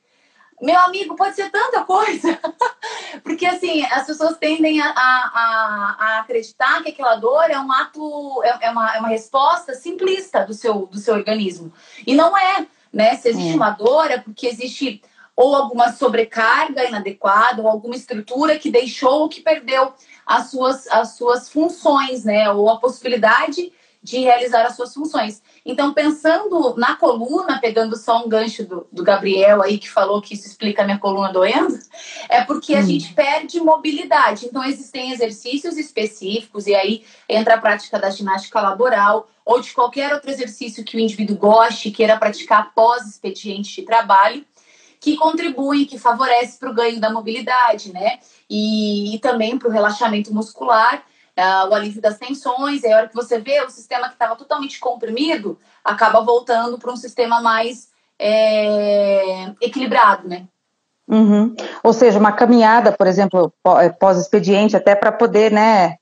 [0.63, 2.39] Meu amigo, pode ser tanta coisa.
[3.21, 8.41] Porque, assim, as pessoas tendem a, a, a, acreditar que aquela dor é um ato,
[8.43, 11.73] é, é, uma, é uma resposta simplista do seu, do seu organismo.
[12.07, 13.13] E não é, né?
[13.17, 13.55] Se existe é.
[13.57, 15.01] uma dor, é porque existe
[15.35, 19.93] ou alguma sobrecarga inadequada, ou alguma estrutura que deixou ou que perdeu
[20.25, 22.49] as suas, as suas funções, né?
[22.49, 25.41] Ou a possibilidade de realizar as suas funções.
[25.65, 30.33] Então, pensando na coluna, pegando só um gancho do, do Gabriel aí, que falou que
[30.33, 31.79] isso explica a minha coluna doendo,
[32.27, 32.85] é porque a hum.
[32.85, 34.45] gente perde mobilidade.
[34.45, 40.13] Então, existem exercícios específicos, e aí entra a prática da ginástica laboral, ou de qualquer
[40.13, 44.45] outro exercício que o indivíduo goste, queira praticar após expediente de trabalho,
[44.99, 48.19] que contribuem, que favorecem para o ganho da mobilidade, né?
[48.49, 51.03] E, e também para o relaxamento muscular,
[51.37, 52.83] uh, o alívio das tensões.
[52.83, 56.91] E a hora que você vê, o sistema que estava totalmente comprimido acaba voltando para
[56.91, 60.45] um sistema mais é, equilibrado, né?
[61.07, 61.55] Uhum.
[61.83, 65.97] Ou seja, uma caminhada, por exemplo, é, pós-expediente, até para poder, né,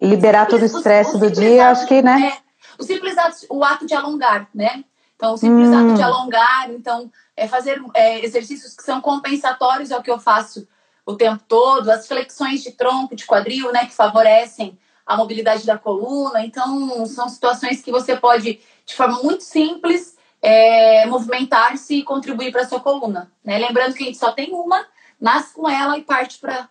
[0.00, 2.32] liberar todo o estresse do dia, acho que, né?
[2.32, 2.44] É,
[2.78, 4.84] o simples ato, o ato de alongar, né?
[5.14, 5.86] Então, o simples hum.
[5.86, 10.66] ato de alongar, então, é fazer é, exercícios que são compensatórios ao que eu faço
[11.06, 15.76] o tempo todo, as flexões de tronco, de quadril, né, que favorecem a mobilidade da
[15.76, 16.44] coluna.
[16.44, 22.62] Então, são situações que você pode, de forma muito simples, é, movimentar-se e contribuir para
[22.62, 23.30] a sua coluna.
[23.44, 23.58] Né?
[23.58, 24.86] Lembrando que a gente só tem uma,
[25.20, 26.68] nasce com ela e parte para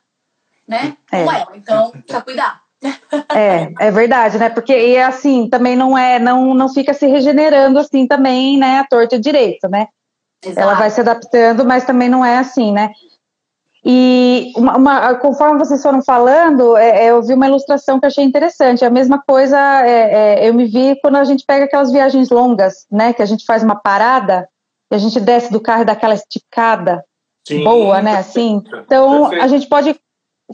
[0.68, 1.24] né, é.
[1.24, 1.52] com ela.
[1.56, 2.64] Então, precisa cuidar.
[3.34, 4.50] É, é verdade, né?
[4.50, 8.80] Porque e assim, também não é, não, não fica se regenerando assim também, né?
[8.80, 9.88] A torta direito, né?
[10.44, 10.60] Exato.
[10.60, 12.92] Ela vai se adaptando, mas também não é assim, né?
[13.86, 18.08] E uma, uma, conforme vocês foram falando, é, é, eu vi uma ilustração que eu
[18.08, 18.86] achei interessante.
[18.86, 22.88] A mesma coisa é, é, eu me vi quando a gente pega aquelas viagens longas,
[22.90, 23.12] né?
[23.12, 24.48] Que a gente faz uma parada,
[24.90, 27.04] e a gente desce do carro e dá aquela esticada
[27.46, 28.18] Sim, boa, né?
[28.18, 28.62] Assim.
[28.86, 29.44] Então perfeito.
[29.44, 30.00] a gente pode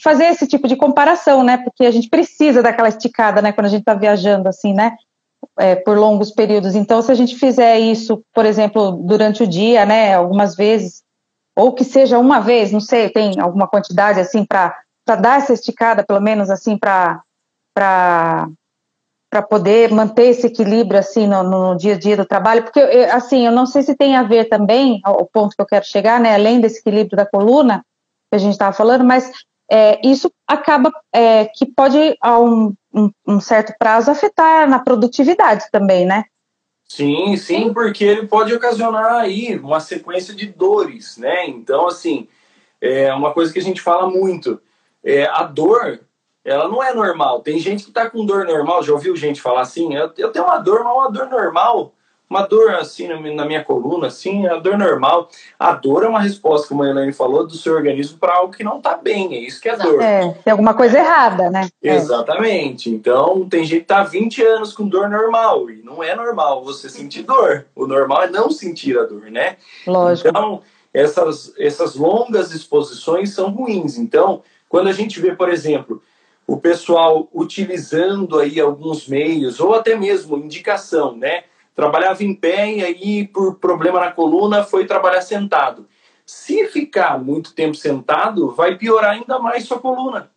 [0.02, 1.58] fazer esse tipo de comparação, né?
[1.58, 3.52] Porque a gente precisa daquela esticada, né?
[3.52, 4.96] Quando a gente está viajando, assim, né?
[5.58, 6.74] É, por longos períodos.
[6.74, 10.16] Então, se a gente fizer isso, por exemplo, durante o dia, né?
[10.16, 11.04] Algumas vezes,
[11.60, 16.06] ou que seja uma vez, não sei, tem alguma quantidade assim para dar essa esticada,
[16.06, 17.22] pelo menos assim, para
[17.76, 23.46] para poder manter esse equilíbrio assim no, no, dia a dia do trabalho, porque assim
[23.46, 26.34] eu não sei se tem a ver também o ponto que eu quero chegar, né,
[26.34, 27.86] além desse equilíbrio da coluna
[28.30, 29.32] que a gente estava falando, mas
[29.72, 35.66] é, isso acaba é, que pode, a um, um, um, certo prazo, afetar na produtividade
[35.72, 36.26] também, né?
[36.92, 41.48] Sim, sim, porque ele pode ocasionar aí uma sequência de dores, né?
[41.48, 42.28] Então, assim,
[42.82, 44.60] é uma coisa que a gente fala muito,
[45.04, 46.02] é, a dor,
[46.44, 47.42] ela não é normal.
[47.42, 50.46] Tem gente que tá com dor normal, já ouviu gente falar assim, eu, eu tenho
[50.46, 51.94] uma dor, mas uma dor normal,
[52.30, 55.30] uma dor assim na minha coluna, assim, a dor normal.
[55.58, 58.64] A dor é uma resposta, como a Elaine falou, do seu organismo para algo que
[58.64, 59.34] não está bem.
[59.34, 60.00] É isso que é dor.
[60.00, 61.70] É, tem alguma coisa errada, né?
[61.84, 61.96] É.
[61.96, 62.90] Exatamente.
[62.92, 65.72] Então, tem gente que tá 20 anos com dor normal.
[65.72, 67.66] E não é normal você sentir dor.
[67.76, 69.58] O normal é não sentir a dor, né?
[69.88, 70.30] Lógico.
[70.30, 70.62] Então,
[70.94, 73.98] essas, essas longas exposições são ruins.
[73.98, 76.00] Então, quando a gente vê, por exemplo,
[76.46, 81.44] o pessoal utilizando aí alguns meios, ou até mesmo indicação, né?
[81.80, 85.88] Trabalhava em pé e aí, por problema na coluna, foi trabalhar sentado.
[86.26, 90.30] Se ficar muito tempo sentado, vai piorar ainda mais sua coluna,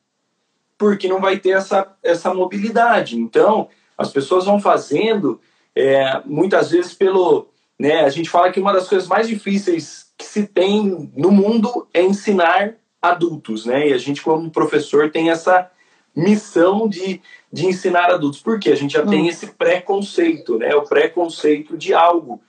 [0.78, 3.18] porque não vai ter essa, essa mobilidade.
[3.18, 5.40] Então, as pessoas vão fazendo,
[5.74, 7.48] é, muitas vezes, pelo.
[7.76, 11.88] Né, a gente fala que uma das coisas mais difíceis que se tem no mundo
[11.92, 13.88] é ensinar adultos, né?
[13.88, 15.68] E a gente, como professor, tem essa
[16.14, 17.20] missão de,
[17.52, 18.40] de ensinar adultos.
[18.40, 19.08] Porque a gente já hum.
[19.08, 20.74] tem esse preconceito, né?
[20.74, 22.40] O preconceito de algo.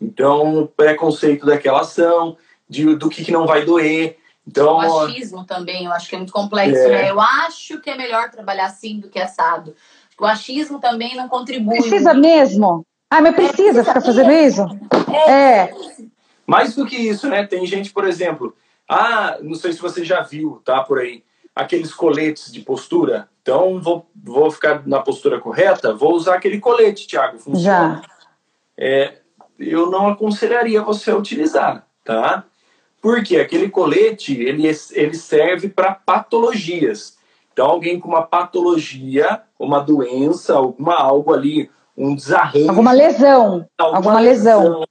[0.00, 2.36] Então, preconceito daquela ação,
[2.68, 4.18] de, do que, que não vai doer.
[4.46, 6.88] Então, o achismo também, eu acho que é muito complexo, é...
[6.88, 7.10] né?
[7.10, 9.74] Eu acho que é melhor trabalhar assim do que assado.
[10.18, 11.78] O achismo também não contribui.
[11.78, 12.84] Precisa mesmo?
[13.10, 14.62] Ah, mas precisa, é, precisa ficar fazendo isso?
[15.12, 15.30] É.
[15.32, 15.74] é.
[16.46, 17.46] Mais do que isso, né?
[17.46, 18.54] Tem gente, por exemplo,
[18.88, 21.22] ah, não sei se você já viu, tá, por aí
[21.54, 23.28] aqueles coletes de postura.
[23.42, 27.38] Então, vou, vou ficar na postura correta, vou usar aquele colete, Thiago.
[27.38, 27.60] Funciona.
[27.60, 28.02] Já.
[28.76, 29.18] é,
[29.58, 32.44] eu não aconselharia você a utilizar, tá?
[33.00, 37.18] Porque aquele colete, ele, ele serve para patologias.
[37.52, 42.68] Então, alguém com uma patologia, uma doença, alguma algo ali, um desarranjo.
[42.68, 43.66] Alguma lesão.
[43.76, 44.62] Alguma, alguma lesão.
[44.62, 44.84] lesão.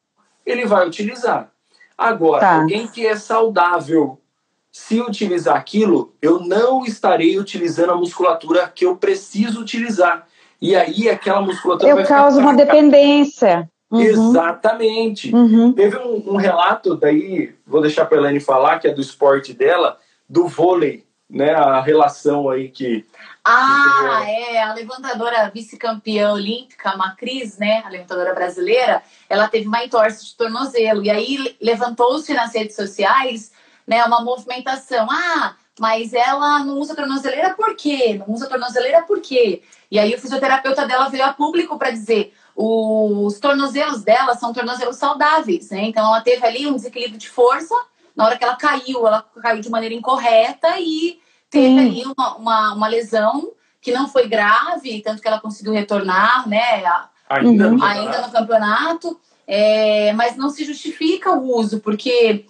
[0.46, 1.52] Ele vai utilizar.
[1.98, 2.62] Agora, tá.
[2.62, 4.20] alguém que é saudável,
[4.72, 10.28] se utilizar aquilo, eu não estarei utilizando a musculatura que eu preciso utilizar.
[10.62, 13.70] E aí aquela musculatura eu vai causa uma dependência.
[13.92, 14.02] Uhum.
[14.02, 15.34] Exatamente.
[15.34, 15.74] Uhum.
[15.74, 19.54] Teve um, um, relato, daí vou deixar para a Elaine falar, que é do esporte
[19.54, 19.98] dela,
[20.30, 21.54] do vôlei, né?
[21.54, 23.06] A relação aí que.
[23.44, 27.82] Ah, que é, a levantadora vice-campeã olímpica, a Macris, né?
[27.84, 31.04] A levantadora brasileira, ela teve uma entorse de tornozelo.
[31.04, 33.52] E aí levantou-se nas redes sociais,
[33.90, 34.06] né?
[34.06, 35.08] Uma movimentação.
[35.10, 38.22] Ah, mas ela não usa tornozeleira por quê?
[38.26, 39.64] Não usa tornozeleira por quê?
[39.90, 44.98] E aí o fisioterapeuta dela veio a público para dizer os tornozelos dela são tornozelos
[44.98, 45.86] saudáveis, né?
[45.86, 47.74] Então ela teve ali um desequilíbrio de força,
[48.14, 51.20] na hora que ela caiu, ela caiu de maneira incorreta e
[51.50, 51.80] teve Sim.
[51.80, 56.84] ali uma, uma, uma, lesão que não foi grave, tanto que ela conseguiu retornar, né?
[57.30, 59.18] Ainda, no, ainda no campeonato.
[59.48, 62.46] É, mas não se justifica o uso, porque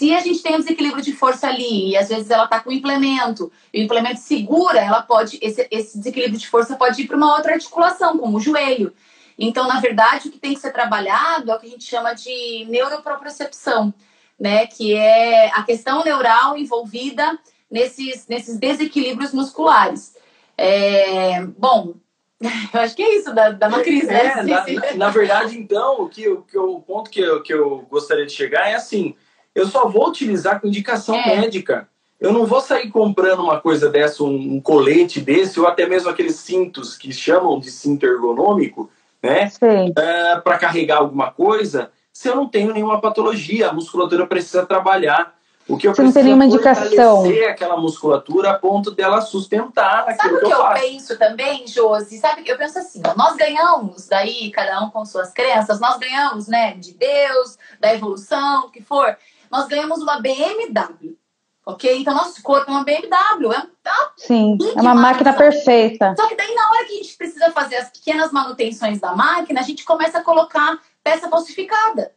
[0.00, 2.70] se a gente tem um desequilíbrio de força ali, e às vezes ela está com
[2.70, 7.06] o implemento, e o implemento segura, ela pode, esse, esse desequilíbrio de força pode ir
[7.06, 8.94] para uma outra articulação, como o joelho.
[9.38, 12.14] Então, na verdade, o que tem que ser trabalhado é o que a gente chama
[12.14, 13.92] de neuropropriocepção,
[14.38, 14.66] né?
[14.66, 17.38] Que é a questão neural envolvida
[17.70, 20.16] nesses, nesses desequilíbrios musculares.
[20.56, 21.92] É, bom,
[22.40, 24.28] eu acho que é isso da, da matriz, né?
[24.28, 27.52] É, na, na, na, verdade, então, o, que, o, que, o ponto que eu, que
[27.52, 29.14] eu gostaria de chegar é assim:
[29.54, 31.40] eu só vou utilizar com indicação é.
[31.40, 31.88] médica.
[32.20, 36.10] Eu não vou sair comprando uma coisa dessa, um, um colete desse, ou até mesmo
[36.10, 38.90] aqueles cintos que chamam de cinto ergonômico,
[39.22, 39.50] né?
[39.96, 45.34] É, para carregar alguma coisa, se eu não tenho nenhuma patologia, a musculatura precisa trabalhar.
[45.66, 47.22] O que eu Você não tem nenhuma indicação.
[47.48, 52.18] aquela musculatura a ponto dela sustentar Sabe o que, eu, eu penso também, Josi?
[52.18, 56.48] Sabe eu penso assim, ó, nós ganhamos daí, cada um com suas crenças, nós ganhamos,
[56.48, 59.16] né, de Deus, da evolução, o que for.
[59.50, 61.18] Nós ganhamos uma BMW.
[61.66, 62.00] Ok?
[62.00, 63.52] Então, nosso corpo é uma BMW.
[63.52, 66.14] É, tá Sim, é uma máquina perfeita.
[66.16, 69.60] Só que daí, na hora que a gente precisa fazer as pequenas manutenções da máquina,
[69.60, 72.12] a gente começa a colocar peça falsificada.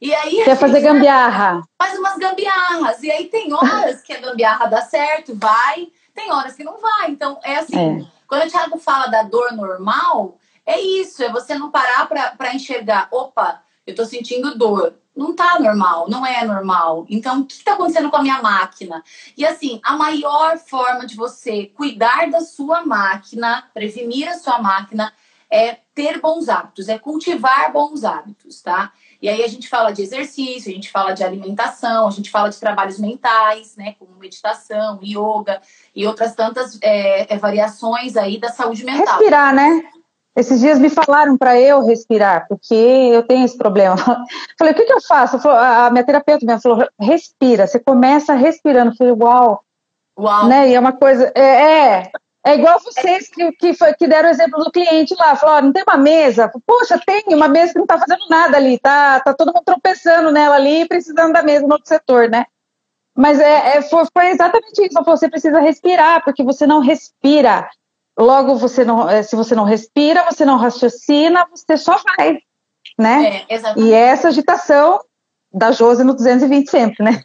[0.00, 0.44] E aí.
[0.44, 1.62] Quer fazer gambiarra.
[1.80, 3.02] Faz umas gambiarras.
[3.02, 7.10] E aí tem horas que a gambiarra dá certo, vai, tem horas que não vai.
[7.10, 8.02] Então, é assim.
[8.02, 8.06] É.
[8.28, 13.08] Quando o Thiago fala da dor normal, é isso, é você não parar para enxergar,
[13.10, 17.06] opa, eu tô sentindo dor não tá normal, não é normal.
[17.08, 19.02] Então, o que está acontecendo com a minha máquina?
[19.36, 25.12] E assim, a maior forma de você cuidar da sua máquina, prevenir a sua máquina,
[25.50, 28.92] é ter bons hábitos, é cultivar bons hábitos, tá?
[29.22, 32.50] E aí a gente fala de exercício, a gente fala de alimentação, a gente fala
[32.50, 35.60] de trabalhos mentais, né, como meditação, yoga
[35.94, 39.18] e outras tantas é, é, variações aí da saúde mental.
[39.18, 39.88] Respirar, né?
[40.36, 43.96] Esses dias me falaram para eu respirar, porque eu tenho esse problema.
[44.58, 45.38] Falei, o que, que eu faço?
[45.48, 47.66] a minha terapeuta me falou, respira.
[47.66, 48.90] Você começa respirando.
[48.90, 49.64] Eu falei, uau.
[50.18, 50.46] Uau.
[50.46, 50.68] Né?
[50.68, 51.32] E é uma coisa.
[51.34, 52.10] É, é,
[52.44, 55.34] é igual vocês que, que, foi, que deram o exemplo do cliente lá.
[55.36, 56.52] Falou, não tem uma mesa?
[56.66, 58.78] Poxa, tem uma mesa que não está fazendo nada ali.
[58.78, 62.44] Tá, tá todo mundo tropeçando nela ali, precisando da mesa no outro setor, né?
[63.16, 64.92] Mas é, é foi, foi exatamente isso.
[64.92, 67.66] Falou, você precisa respirar, porque você não respira.
[68.18, 72.38] Logo, você não, eh, se você não respira, você não raciocina, você só vai,
[72.98, 73.44] né?
[73.48, 75.00] É, e essa agitação
[75.52, 77.22] da Josi no 220 sempre, né?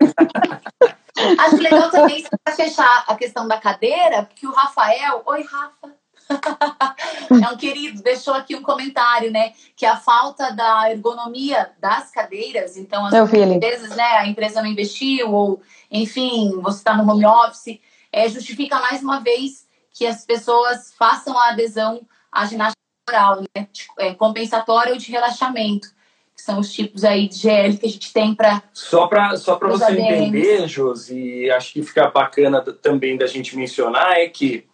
[1.39, 5.21] Acho legal também, para fechar a questão da cadeira, que o Rafael...
[5.25, 6.01] Oi, Rafa!
[7.43, 9.53] é um querido, deixou aqui um comentário, né?
[9.75, 15.33] Que a falta da ergonomia das cadeiras, então, às vezes, né, a empresa não investiu,
[15.33, 17.79] ou, enfim, você está no home office,
[18.11, 23.67] é, justifica mais uma vez que as pessoas façam a adesão à ginástica oral, né?
[23.99, 25.89] É, compensatória ou de relaxamento,
[26.35, 28.63] que são os tipos aí de GL que a gente tem para.
[28.73, 30.01] Só para só você ADMs.
[30.01, 34.65] entender, Josi, e acho que fica bacana também da gente mencionar, é que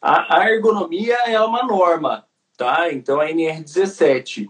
[0.00, 2.24] a, a ergonomia é uma norma,
[2.56, 2.92] tá?
[2.92, 4.48] Então a NR17.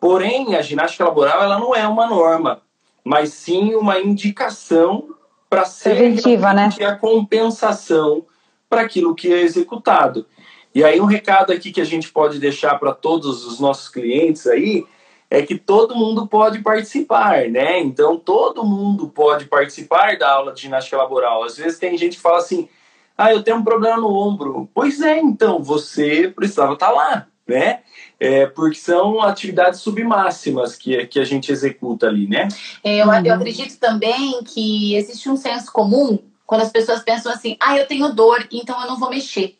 [0.00, 2.62] Porém, a ginástica laboral ela não é uma norma,
[3.02, 5.16] mas sim uma indicação
[5.48, 6.68] para ser Preventiva, né?
[6.84, 8.26] a compensação
[8.68, 10.26] para aquilo que é executado.
[10.74, 14.46] E aí um recado aqui que a gente pode deixar para todos os nossos clientes
[14.46, 14.84] aí
[15.30, 17.80] é que todo mundo pode participar, né?
[17.80, 21.44] Então todo mundo pode participar da aula de ginástica laboral.
[21.44, 22.68] Às vezes tem gente que fala assim:
[23.16, 24.68] "Ah, eu tenho um problema no ombro".
[24.74, 27.80] Pois é, então você precisava estar tá lá, né?
[28.18, 32.48] é, porque são atividades submáximas que, que a gente executa ali, né?
[32.82, 33.24] É, eu, uhum.
[33.24, 37.86] eu acredito também que existe um senso comum quando as pessoas pensam assim, ah, eu
[37.86, 39.58] tenho dor, então eu não vou mexer.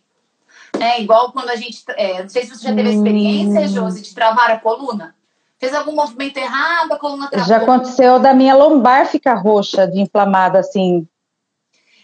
[0.80, 1.82] É igual quando a gente.
[1.96, 3.68] É, não sei se você já teve a experiência, hum.
[3.68, 5.14] Josi, de travar a coluna.
[5.58, 7.48] Fez algum movimento errado, a coluna travou.
[7.48, 11.08] Já aconteceu da minha lombar ficar roxa, de inflamada, assim.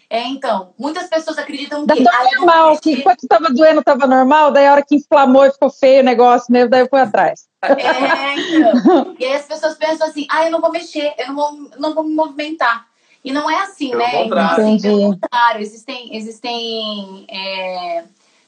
[0.09, 2.03] É, então, muitas pessoas acreditam que.
[2.03, 5.69] Tá normal, que enquanto estava doendo, estava normal, daí a hora que inflamou e ficou
[5.69, 7.45] feio o negócio mesmo, daí eu fui atrás.
[7.63, 9.15] É, então.
[9.17, 11.93] e aí as pessoas pensam assim, ah, eu não vou mexer, eu não vou, não
[11.93, 12.85] vou me movimentar.
[13.23, 14.25] E não é assim, pelo né?
[14.25, 18.03] Então, assim, pelo contrário, existem, existem é,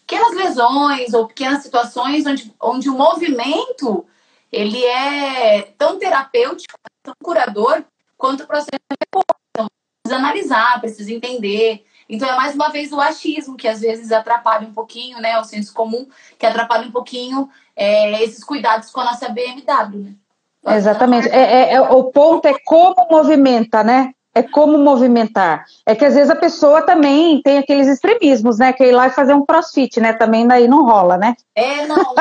[0.05, 4.05] pequenas lesões ou pequenas situações onde, onde o movimento
[4.51, 7.83] ele é tão terapêutico, tão curador,
[8.17, 8.97] quanto o processo de
[9.51, 9.67] Então,
[10.03, 11.85] precisa analisar, precisa entender.
[12.07, 15.39] Então, é mais uma vez o achismo, que às vezes atrapalha um pouquinho, né?
[15.39, 16.07] O senso comum,
[16.37, 20.13] que atrapalha um pouquinho é, esses cuidados com a nossa BMW, né?
[20.67, 21.29] Exatamente.
[21.29, 24.14] É, é, é, o ponto é como movimenta, né?
[24.35, 25.65] É como movimentar.
[25.85, 28.73] É que às vezes a pessoa também tem aqueles extremismos, né?
[28.73, 30.11] Que é ir lá e fazer um crossfit, né?
[30.11, 31.35] Também daí não rola, né?
[31.55, 32.13] É, não, só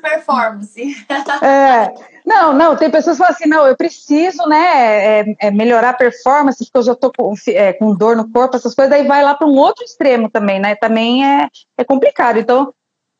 [0.00, 1.06] performance.
[1.42, 1.92] é.
[2.24, 5.94] Não, não, tem pessoas que falam assim, não, eu preciso, né, é, é melhorar a
[5.94, 9.22] performance, porque eu já tô com, é, com dor no corpo, essas coisas, daí vai
[9.22, 10.74] lá para um outro extremo também, né?
[10.74, 12.38] Também é, é complicado.
[12.38, 12.72] Então,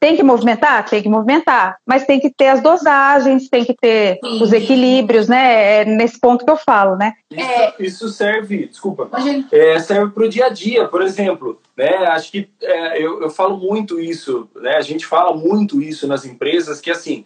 [0.05, 0.85] tem que movimentar?
[0.85, 4.43] Tem que movimentar, mas tem que ter as dosagens, tem que ter Sim.
[4.43, 5.81] os equilíbrios, né?
[5.81, 7.15] É nesse ponto que eu falo, né?
[7.31, 7.75] Isso, é...
[7.79, 9.09] isso serve, desculpa,
[9.51, 11.89] é, serve para o dia a dia, por exemplo, né?
[12.09, 14.77] Acho que é, eu, eu falo muito isso, né?
[14.77, 17.25] A gente fala muito isso nas empresas, que assim,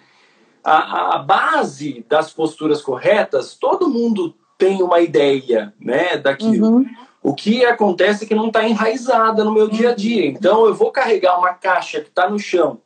[0.63, 6.77] a, a base das posturas corretas, todo mundo tem uma ideia, né, daquilo.
[6.77, 6.87] Uhum.
[7.23, 10.27] O que acontece é que não está enraizada no meu dia a dia.
[10.27, 12.81] Então, eu vou carregar uma caixa que está no chão.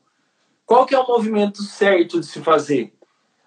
[0.65, 2.93] Qual que é o movimento certo de se fazer?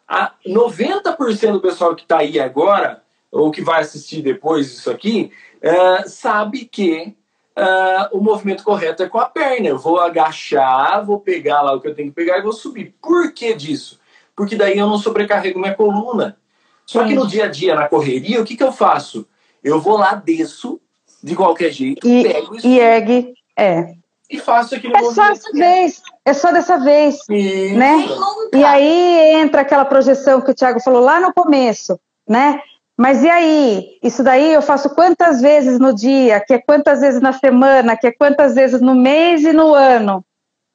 [0.08, 5.32] A 90% do pessoal que está aí agora, ou que vai assistir depois isso aqui,
[5.64, 7.16] uh, sabe que
[7.58, 9.70] uh, o movimento correto é com a perna.
[9.70, 12.96] Eu vou agachar, vou pegar lá o que eu tenho que pegar e vou subir.
[13.02, 14.00] Por que disso?
[14.36, 16.38] Porque daí eu não sobrecarrego minha coluna.
[16.86, 19.28] Só que no dia a dia, na correria, o que, que eu faço?
[19.66, 20.80] Eu vou lá, desço
[21.24, 23.95] de qualquer jeito, e, pego e, e ergue, é.
[24.30, 24.95] E faço aquilo.
[24.95, 27.76] É só dessa vez, é só dessa vez, Isso.
[27.76, 28.05] né?
[28.53, 31.99] E aí entra aquela projeção que o Thiago falou lá no começo,
[32.30, 32.61] né?
[32.95, 33.97] Mas e aí?
[34.03, 38.05] Isso daí eu faço quantas vezes no dia, que é quantas vezes na semana, que
[38.05, 40.24] é quantas vezes no mês e no ano,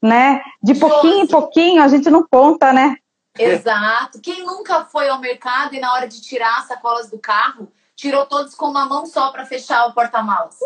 [0.02, 0.42] né?
[0.60, 2.96] De pouquinho em pouquinho a gente não conta, né?
[3.38, 4.20] Exato.
[4.20, 7.70] Quem nunca foi ao mercado e na hora de tirar as sacolas do carro,
[8.00, 10.56] tirou todos com uma mão só para fechar o porta-malas.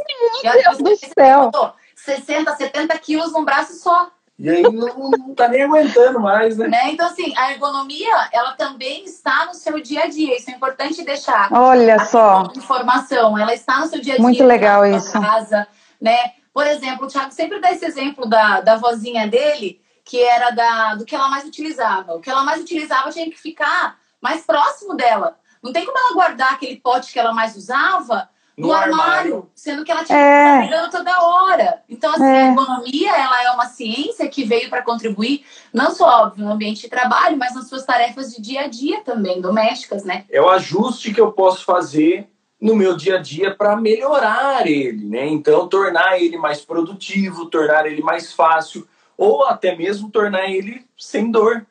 [0.43, 1.51] Meu Deus do céu!
[1.97, 4.09] 60, 70 quilos num braço só.
[4.39, 6.69] E aí não, não tá nem aguentando mais, né?
[6.69, 6.91] né?
[6.91, 10.37] Então, assim, a ergonomia, ela também está no seu dia a dia.
[10.37, 11.49] Isso é importante deixar.
[11.53, 12.51] Olha só.
[12.57, 14.23] Informação, ela está no seu dia a dia.
[14.23, 15.13] Muito legal isso.
[15.13, 15.67] Casa,
[16.01, 16.33] né?
[16.53, 20.95] Por exemplo, o Thiago sempre dá esse exemplo da, da vozinha dele, que era da,
[20.97, 22.15] do que ela mais utilizava.
[22.15, 25.37] O que ela mais utilizava tinha que ficar mais próximo dela.
[25.65, 29.51] Não tem como ela guardar aquele pote que ela mais usava no, no armário, armário,
[29.55, 30.59] sendo que ela tinha é.
[30.61, 31.83] que estar toda hora.
[31.89, 32.43] Então, assim, é.
[32.43, 35.43] a economia ela é uma ciência que veio para contribuir,
[35.73, 39.01] não só óbvio, no ambiente de trabalho, mas nas suas tarefas de dia a dia
[39.01, 40.27] também, domésticas, né?
[40.31, 42.29] É o ajuste que eu posso fazer
[42.61, 45.27] no meu dia a dia para melhorar ele, né?
[45.27, 48.87] Então, tornar ele mais produtivo, tornar ele mais fácil,
[49.17, 51.67] ou até mesmo tornar ele sem dor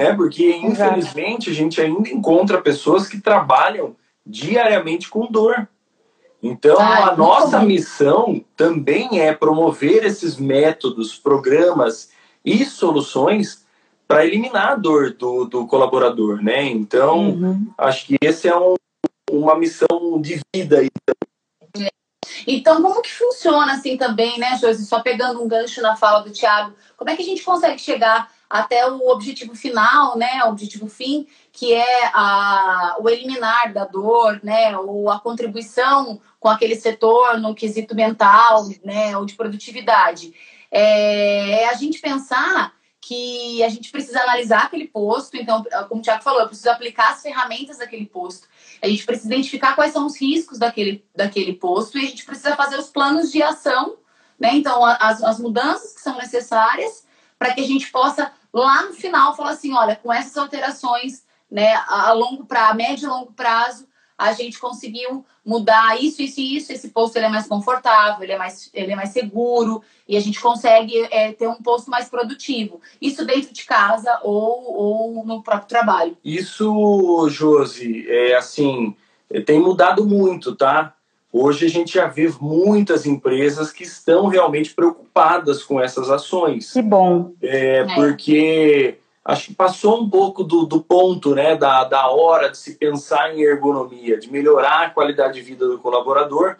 [0.00, 0.14] né?
[0.14, 3.94] Porque infelizmente a gente ainda encontra pessoas que trabalham
[4.24, 5.68] diariamente com dor.
[6.42, 12.08] Então a nossa missão também é promover esses métodos, programas
[12.42, 13.66] e soluções
[14.08, 16.64] para eliminar a dor do, do colaborador, né?
[16.64, 17.66] Então uhum.
[17.76, 18.76] acho que esse é um,
[19.30, 20.88] uma missão de vida aí.
[22.46, 24.86] Então, como que funciona assim também, né, Josi?
[24.86, 28.30] Só pegando um gancho na fala do Tiago, como é que a gente consegue chegar
[28.50, 34.40] até o objetivo final, né, o objetivo fim, que é a, o eliminar da dor,
[34.42, 40.34] né, ou a contribuição com aquele setor no quesito mental, né, ou de produtividade.
[40.68, 46.02] É, é a gente pensar que a gente precisa analisar aquele posto, então, como o
[46.02, 48.48] Tiago falou, eu preciso aplicar as ferramentas daquele posto,
[48.82, 52.56] a gente precisa identificar quais são os riscos daquele, daquele posto e a gente precisa
[52.56, 53.96] fazer os planos de ação,
[54.38, 58.92] né, então, as, as mudanças que são necessárias para que a gente possa lá no
[58.92, 63.32] final falar assim, olha, com essas alterações, né, a longo prazo, a médio e longo
[63.32, 63.88] prazo,
[64.20, 66.72] a gente conseguiu mudar isso, isso e isso.
[66.72, 70.20] Esse posto ele é mais confortável, ele é mais, ele é mais seguro e a
[70.20, 72.82] gente consegue é, ter um posto mais produtivo.
[73.00, 76.18] Isso dentro de casa ou, ou no próprio trabalho.
[76.22, 78.94] Isso, Josi, é assim,
[79.46, 80.94] tem mudado muito, tá?
[81.32, 86.72] Hoje a gente já vê muitas empresas que estão realmente preocupadas com essas ações.
[86.72, 87.32] Que bom.
[87.40, 87.94] É, é.
[87.94, 92.74] Porque acho que passou um pouco do, do ponto, né, da, da hora de se
[92.74, 96.56] pensar em ergonomia, de melhorar a qualidade de vida do colaborador.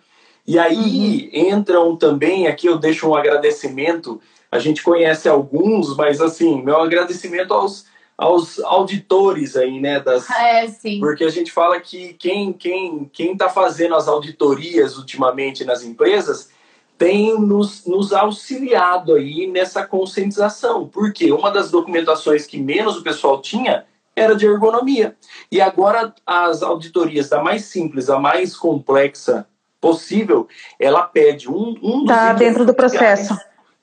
[0.47, 1.59] E aí uhum.
[1.59, 7.53] entram também, aqui eu deixo um agradecimento, a gente conhece alguns, mas assim, meu agradecimento
[7.53, 7.87] aos,
[8.21, 10.29] aos auditores aí, né, das...
[10.31, 11.01] É, sim.
[11.01, 16.51] Porque a gente fala que quem quem quem está fazendo as auditorias ultimamente nas empresas
[16.99, 23.41] tem nos, nos auxiliado aí nessa conscientização, porque uma das documentações que menos o pessoal
[23.41, 25.16] tinha era de ergonomia.
[25.51, 29.47] E agora as auditorias da mais simples a mais complexa
[29.81, 30.47] possível,
[30.79, 33.35] ela pede um, um tá dentro do processo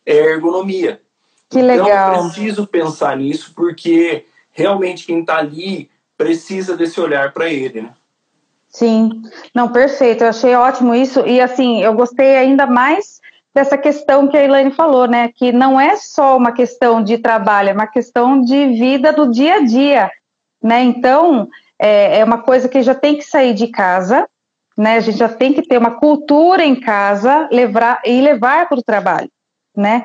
[0.07, 1.01] é ergonomia.
[1.49, 1.87] Que legal.
[1.87, 7.81] Então eu preciso pensar nisso porque realmente quem está ali precisa desse olhar para ele,
[7.81, 7.93] né?
[8.69, 9.21] Sim,
[9.55, 13.21] não, perfeito, eu achei ótimo isso, e assim, eu gostei ainda mais
[13.53, 17.69] dessa questão que a Elaine falou, né, que não é só uma questão de trabalho,
[17.69, 20.11] é uma questão de vida do dia a dia,
[20.61, 21.47] né, então,
[21.79, 24.29] é, é uma coisa que já tem que sair de casa,
[24.77, 28.77] né, a gente já tem que ter uma cultura em casa levar, e levar para
[28.77, 29.29] o trabalho,
[29.75, 30.03] né,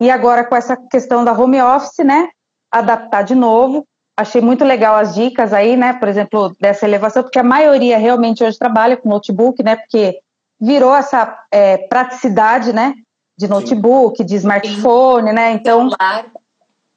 [0.00, 2.30] e agora com essa questão da home office, né,
[2.72, 3.86] adaptar de novo,
[4.20, 5.94] Achei muito legal as dicas aí, né?
[5.94, 9.76] Por exemplo, dessa elevação, porque a maioria realmente hoje trabalha com notebook, né?
[9.76, 10.20] Porque
[10.60, 12.96] virou essa é, praticidade, né?
[13.38, 14.26] De notebook, Sim.
[14.26, 15.34] de smartphone, Sim.
[15.34, 15.52] né?
[15.52, 16.26] Então, celular.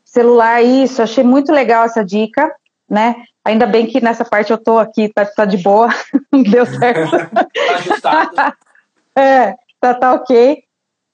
[0.03, 1.01] celular, isso.
[1.01, 2.53] Achei muito legal essa dica,
[2.89, 3.15] né?
[3.45, 5.87] Ainda bem que nessa parte eu tô aqui, tá, tá de boa,
[6.51, 7.09] deu certo.
[7.09, 8.35] tá ajustado.
[9.15, 10.62] é, tá, tá ok.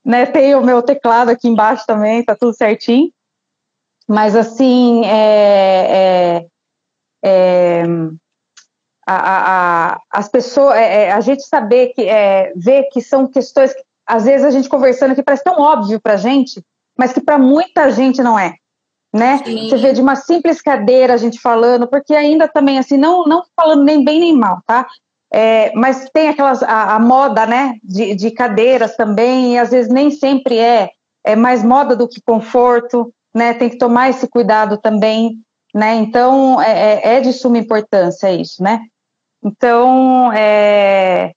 [0.05, 3.11] Né, tem o meu teclado aqui embaixo também, tá tudo certinho.
[4.07, 6.47] Mas, assim, é, é,
[7.23, 7.83] é
[9.11, 13.73] a, a, as pessoas, é, é, a gente saber que, é, ver que são questões,
[13.73, 16.63] que, às vezes a gente conversando aqui parece tão óbvio para a gente,
[16.97, 18.55] mas que para muita gente não é.
[19.11, 19.39] Né?
[19.67, 23.43] Você vê de uma simples cadeira a gente falando, porque ainda também, assim, não, não
[23.55, 24.87] falando nem bem nem mal, tá?
[25.31, 29.91] É, mas tem aquelas, a, a, moda, né, de, de cadeiras também, e às vezes
[29.91, 30.91] nem sempre é,
[31.23, 33.53] é mais moda do que conforto, né?
[33.53, 35.39] Tem que tomar esse cuidado também,
[35.73, 35.95] né?
[35.95, 38.85] Então é, é, é de suma importância isso, né?
[39.43, 41.31] Então é,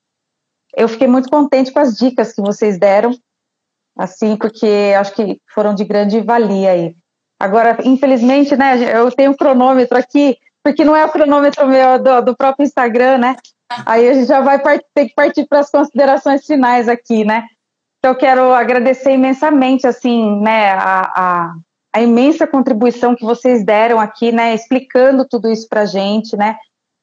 [0.74, 3.16] eu fiquei muito contente com as dicas que vocês deram,
[3.96, 6.96] assim, porque acho que foram de grande valia aí.
[7.38, 8.96] Agora, infelizmente, né?
[8.96, 13.18] Eu tenho um cronômetro aqui, porque não é o cronômetro meu do, do próprio Instagram,
[13.18, 13.36] né?
[13.86, 14.58] Aí a gente já vai
[14.94, 17.46] ter que partir para as considerações finais aqui, né?
[17.98, 21.54] Então, eu quero agradecer imensamente, assim, né, a, a,
[21.94, 26.56] a imensa contribuição que vocês deram aqui, né, explicando tudo isso para a gente, né,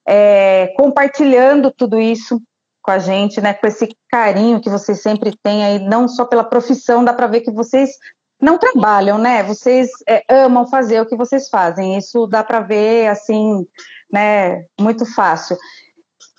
[0.06, 2.42] é, compartilhando tudo isso
[2.82, 6.44] com a gente, né, com esse carinho que vocês sempre têm aí, não só pela
[6.44, 7.98] profissão, dá para ver que vocês
[8.42, 13.08] não trabalham, né, vocês é, amam fazer o que vocês fazem, isso dá para ver,
[13.08, 13.66] assim,
[14.12, 15.58] né, muito fácil.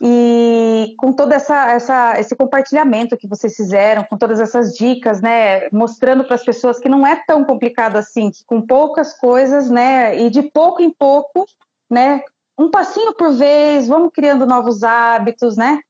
[0.00, 5.68] E com todo essa, essa, esse compartilhamento que vocês fizeram, com todas essas dicas, né,
[5.70, 10.18] mostrando para as pessoas que não é tão complicado assim, que com poucas coisas, né,
[10.18, 11.46] e de pouco em pouco,
[11.90, 12.22] né,
[12.58, 15.80] um passinho por vez, vamos criando novos hábitos, né,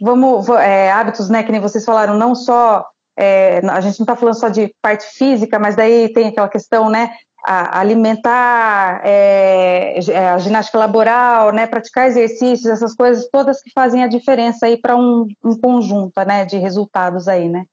[0.00, 4.16] vamos, é, hábitos, né, que nem vocês falaram, não só, é, a gente não está
[4.16, 7.10] falando só de parte física, mas daí tem aquela questão, né,
[7.44, 9.98] a alimentar, é,
[10.32, 14.96] a ginástica laboral, né, praticar exercícios, essas coisas todas que fazem a diferença aí para
[14.96, 17.66] um, um, conjunto, né, de resultados aí, né.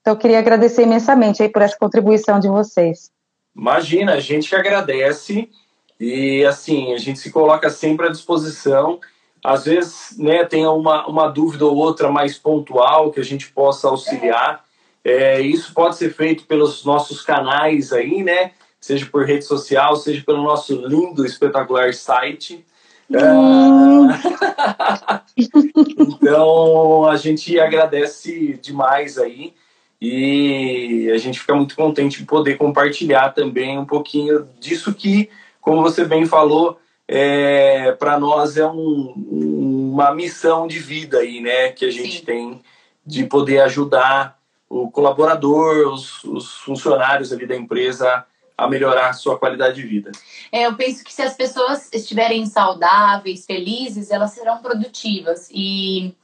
[0.00, 3.10] Então eu queria agradecer imensamente aí por essa contribuição de vocês.
[3.54, 5.48] Imagina, a gente que agradece
[5.98, 9.00] e assim a gente se coloca sempre à disposição.
[9.44, 13.88] Às vezes, né, tem uma, uma dúvida ou outra mais pontual que a gente possa
[13.88, 14.64] auxiliar.
[15.04, 18.52] É, isso pode ser feito pelos nossos canais aí, né?
[18.86, 22.64] Seja por rede social, seja pelo nosso lindo, espetacular site.
[23.10, 24.08] Hum.
[25.36, 29.54] então a gente agradece demais aí
[30.00, 35.30] e a gente fica muito contente de poder compartilhar também um pouquinho disso que,
[35.60, 36.78] como você bem falou,
[37.08, 39.14] é, para nós é um,
[39.92, 42.24] uma missão de vida aí, né, que a gente Sim.
[42.24, 42.62] tem
[43.04, 44.36] de poder ajudar
[44.68, 48.24] o colaborador, os, os funcionários ali da empresa
[48.56, 50.12] a melhorar a sua qualidade de vida?
[50.50, 55.48] É, eu penso que se as pessoas estiverem saudáveis, felizes, elas serão produtivas.
[55.52, 56.14] E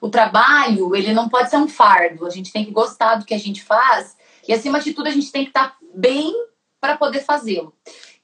[0.00, 2.26] o trabalho, ele não pode ser um fardo.
[2.26, 4.16] A gente tem que gostar do que a gente faz.
[4.46, 6.34] E, acima de tudo, a gente tem que estar bem
[6.80, 7.74] para poder fazê-lo.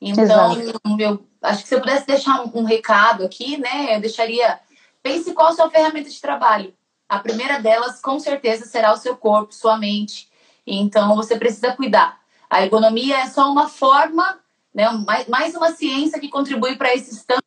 [0.00, 0.58] Então,
[0.98, 4.60] eu acho que se eu pudesse deixar um, um recado aqui, né, eu deixaria:
[5.02, 6.74] pense qual a sua ferramenta de trabalho.
[7.08, 10.28] A primeira delas, com certeza, será o seu corpo, sua mente.
[10.66, 12.23] Então, você precisa cuidar.
[12.54, 14.38] A ergonomia é só uma forma,
[14.72, 17.42] né, mais, mais uma ciência que contribui para esse tantos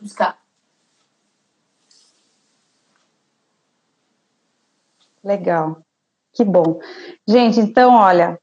[0.00, 0.38] buscar.
[5.22, 5.82] Legal.
[6.32, 6.80] Que bom.
[7.28, 8.40] Gente, então, olha,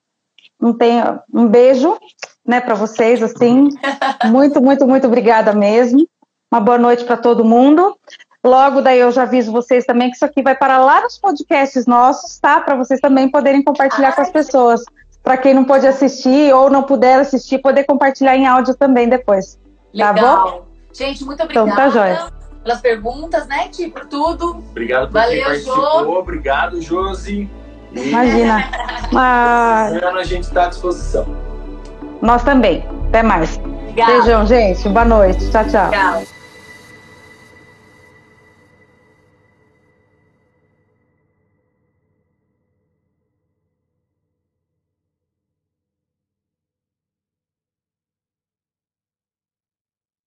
[0.62, 1.98] não tenho um beijo,
[2.46, 3.70] né, para vocês assim.
[4.30, 6.08] muito, muito, muito obrigada mesmo.
[6.52, 7.98] Uma boa noite para todo mundo.
[8.46, 11.88] Logo daí eu já aviso vocês também que isso aqui vai para lá nos podcasts
[11.88, 12.62] nossos, tá?
[12.62, 14.84] Para vocês também poderem compartilhar Ai, com as pessoas.
[15.30, 19.60] Para quem não pôde assistir ou não puder assistir, poder compartilhar em áudio também depois.
[19.96, 20.16] Tá Legal.
[20.16, 20.66] Tá bom?
[20.92, 21.70] Gente, muito obrigada.
[21.70, 22.34] Então, tá joia.
[22.64, 24.58] Pelas perguntas, né, Ti, por tudo.
[24.72, 26.04] Obrigado por Valeu, quem participou.
[26.04, 26.12] Jo.
[26.14, 27.48] Obrigado, Josi.
[27.92, 28.10] E...
[28.10, 28.72] Imagina.
[29.14, 30.04] Mas...
[30.04, 31.28] a gente está à disposição.
[32.24, 32.84] Nós também.
[33.10, 33.56] Até mais.
[33.60, 34.12] Obrigada.
[34.12, 34.90] Beijão, gente.
[34.90, 35.52] Boa noite.
[35.52, 35.92] Tchau, tchau.
[35.92, 36.39] Tchau.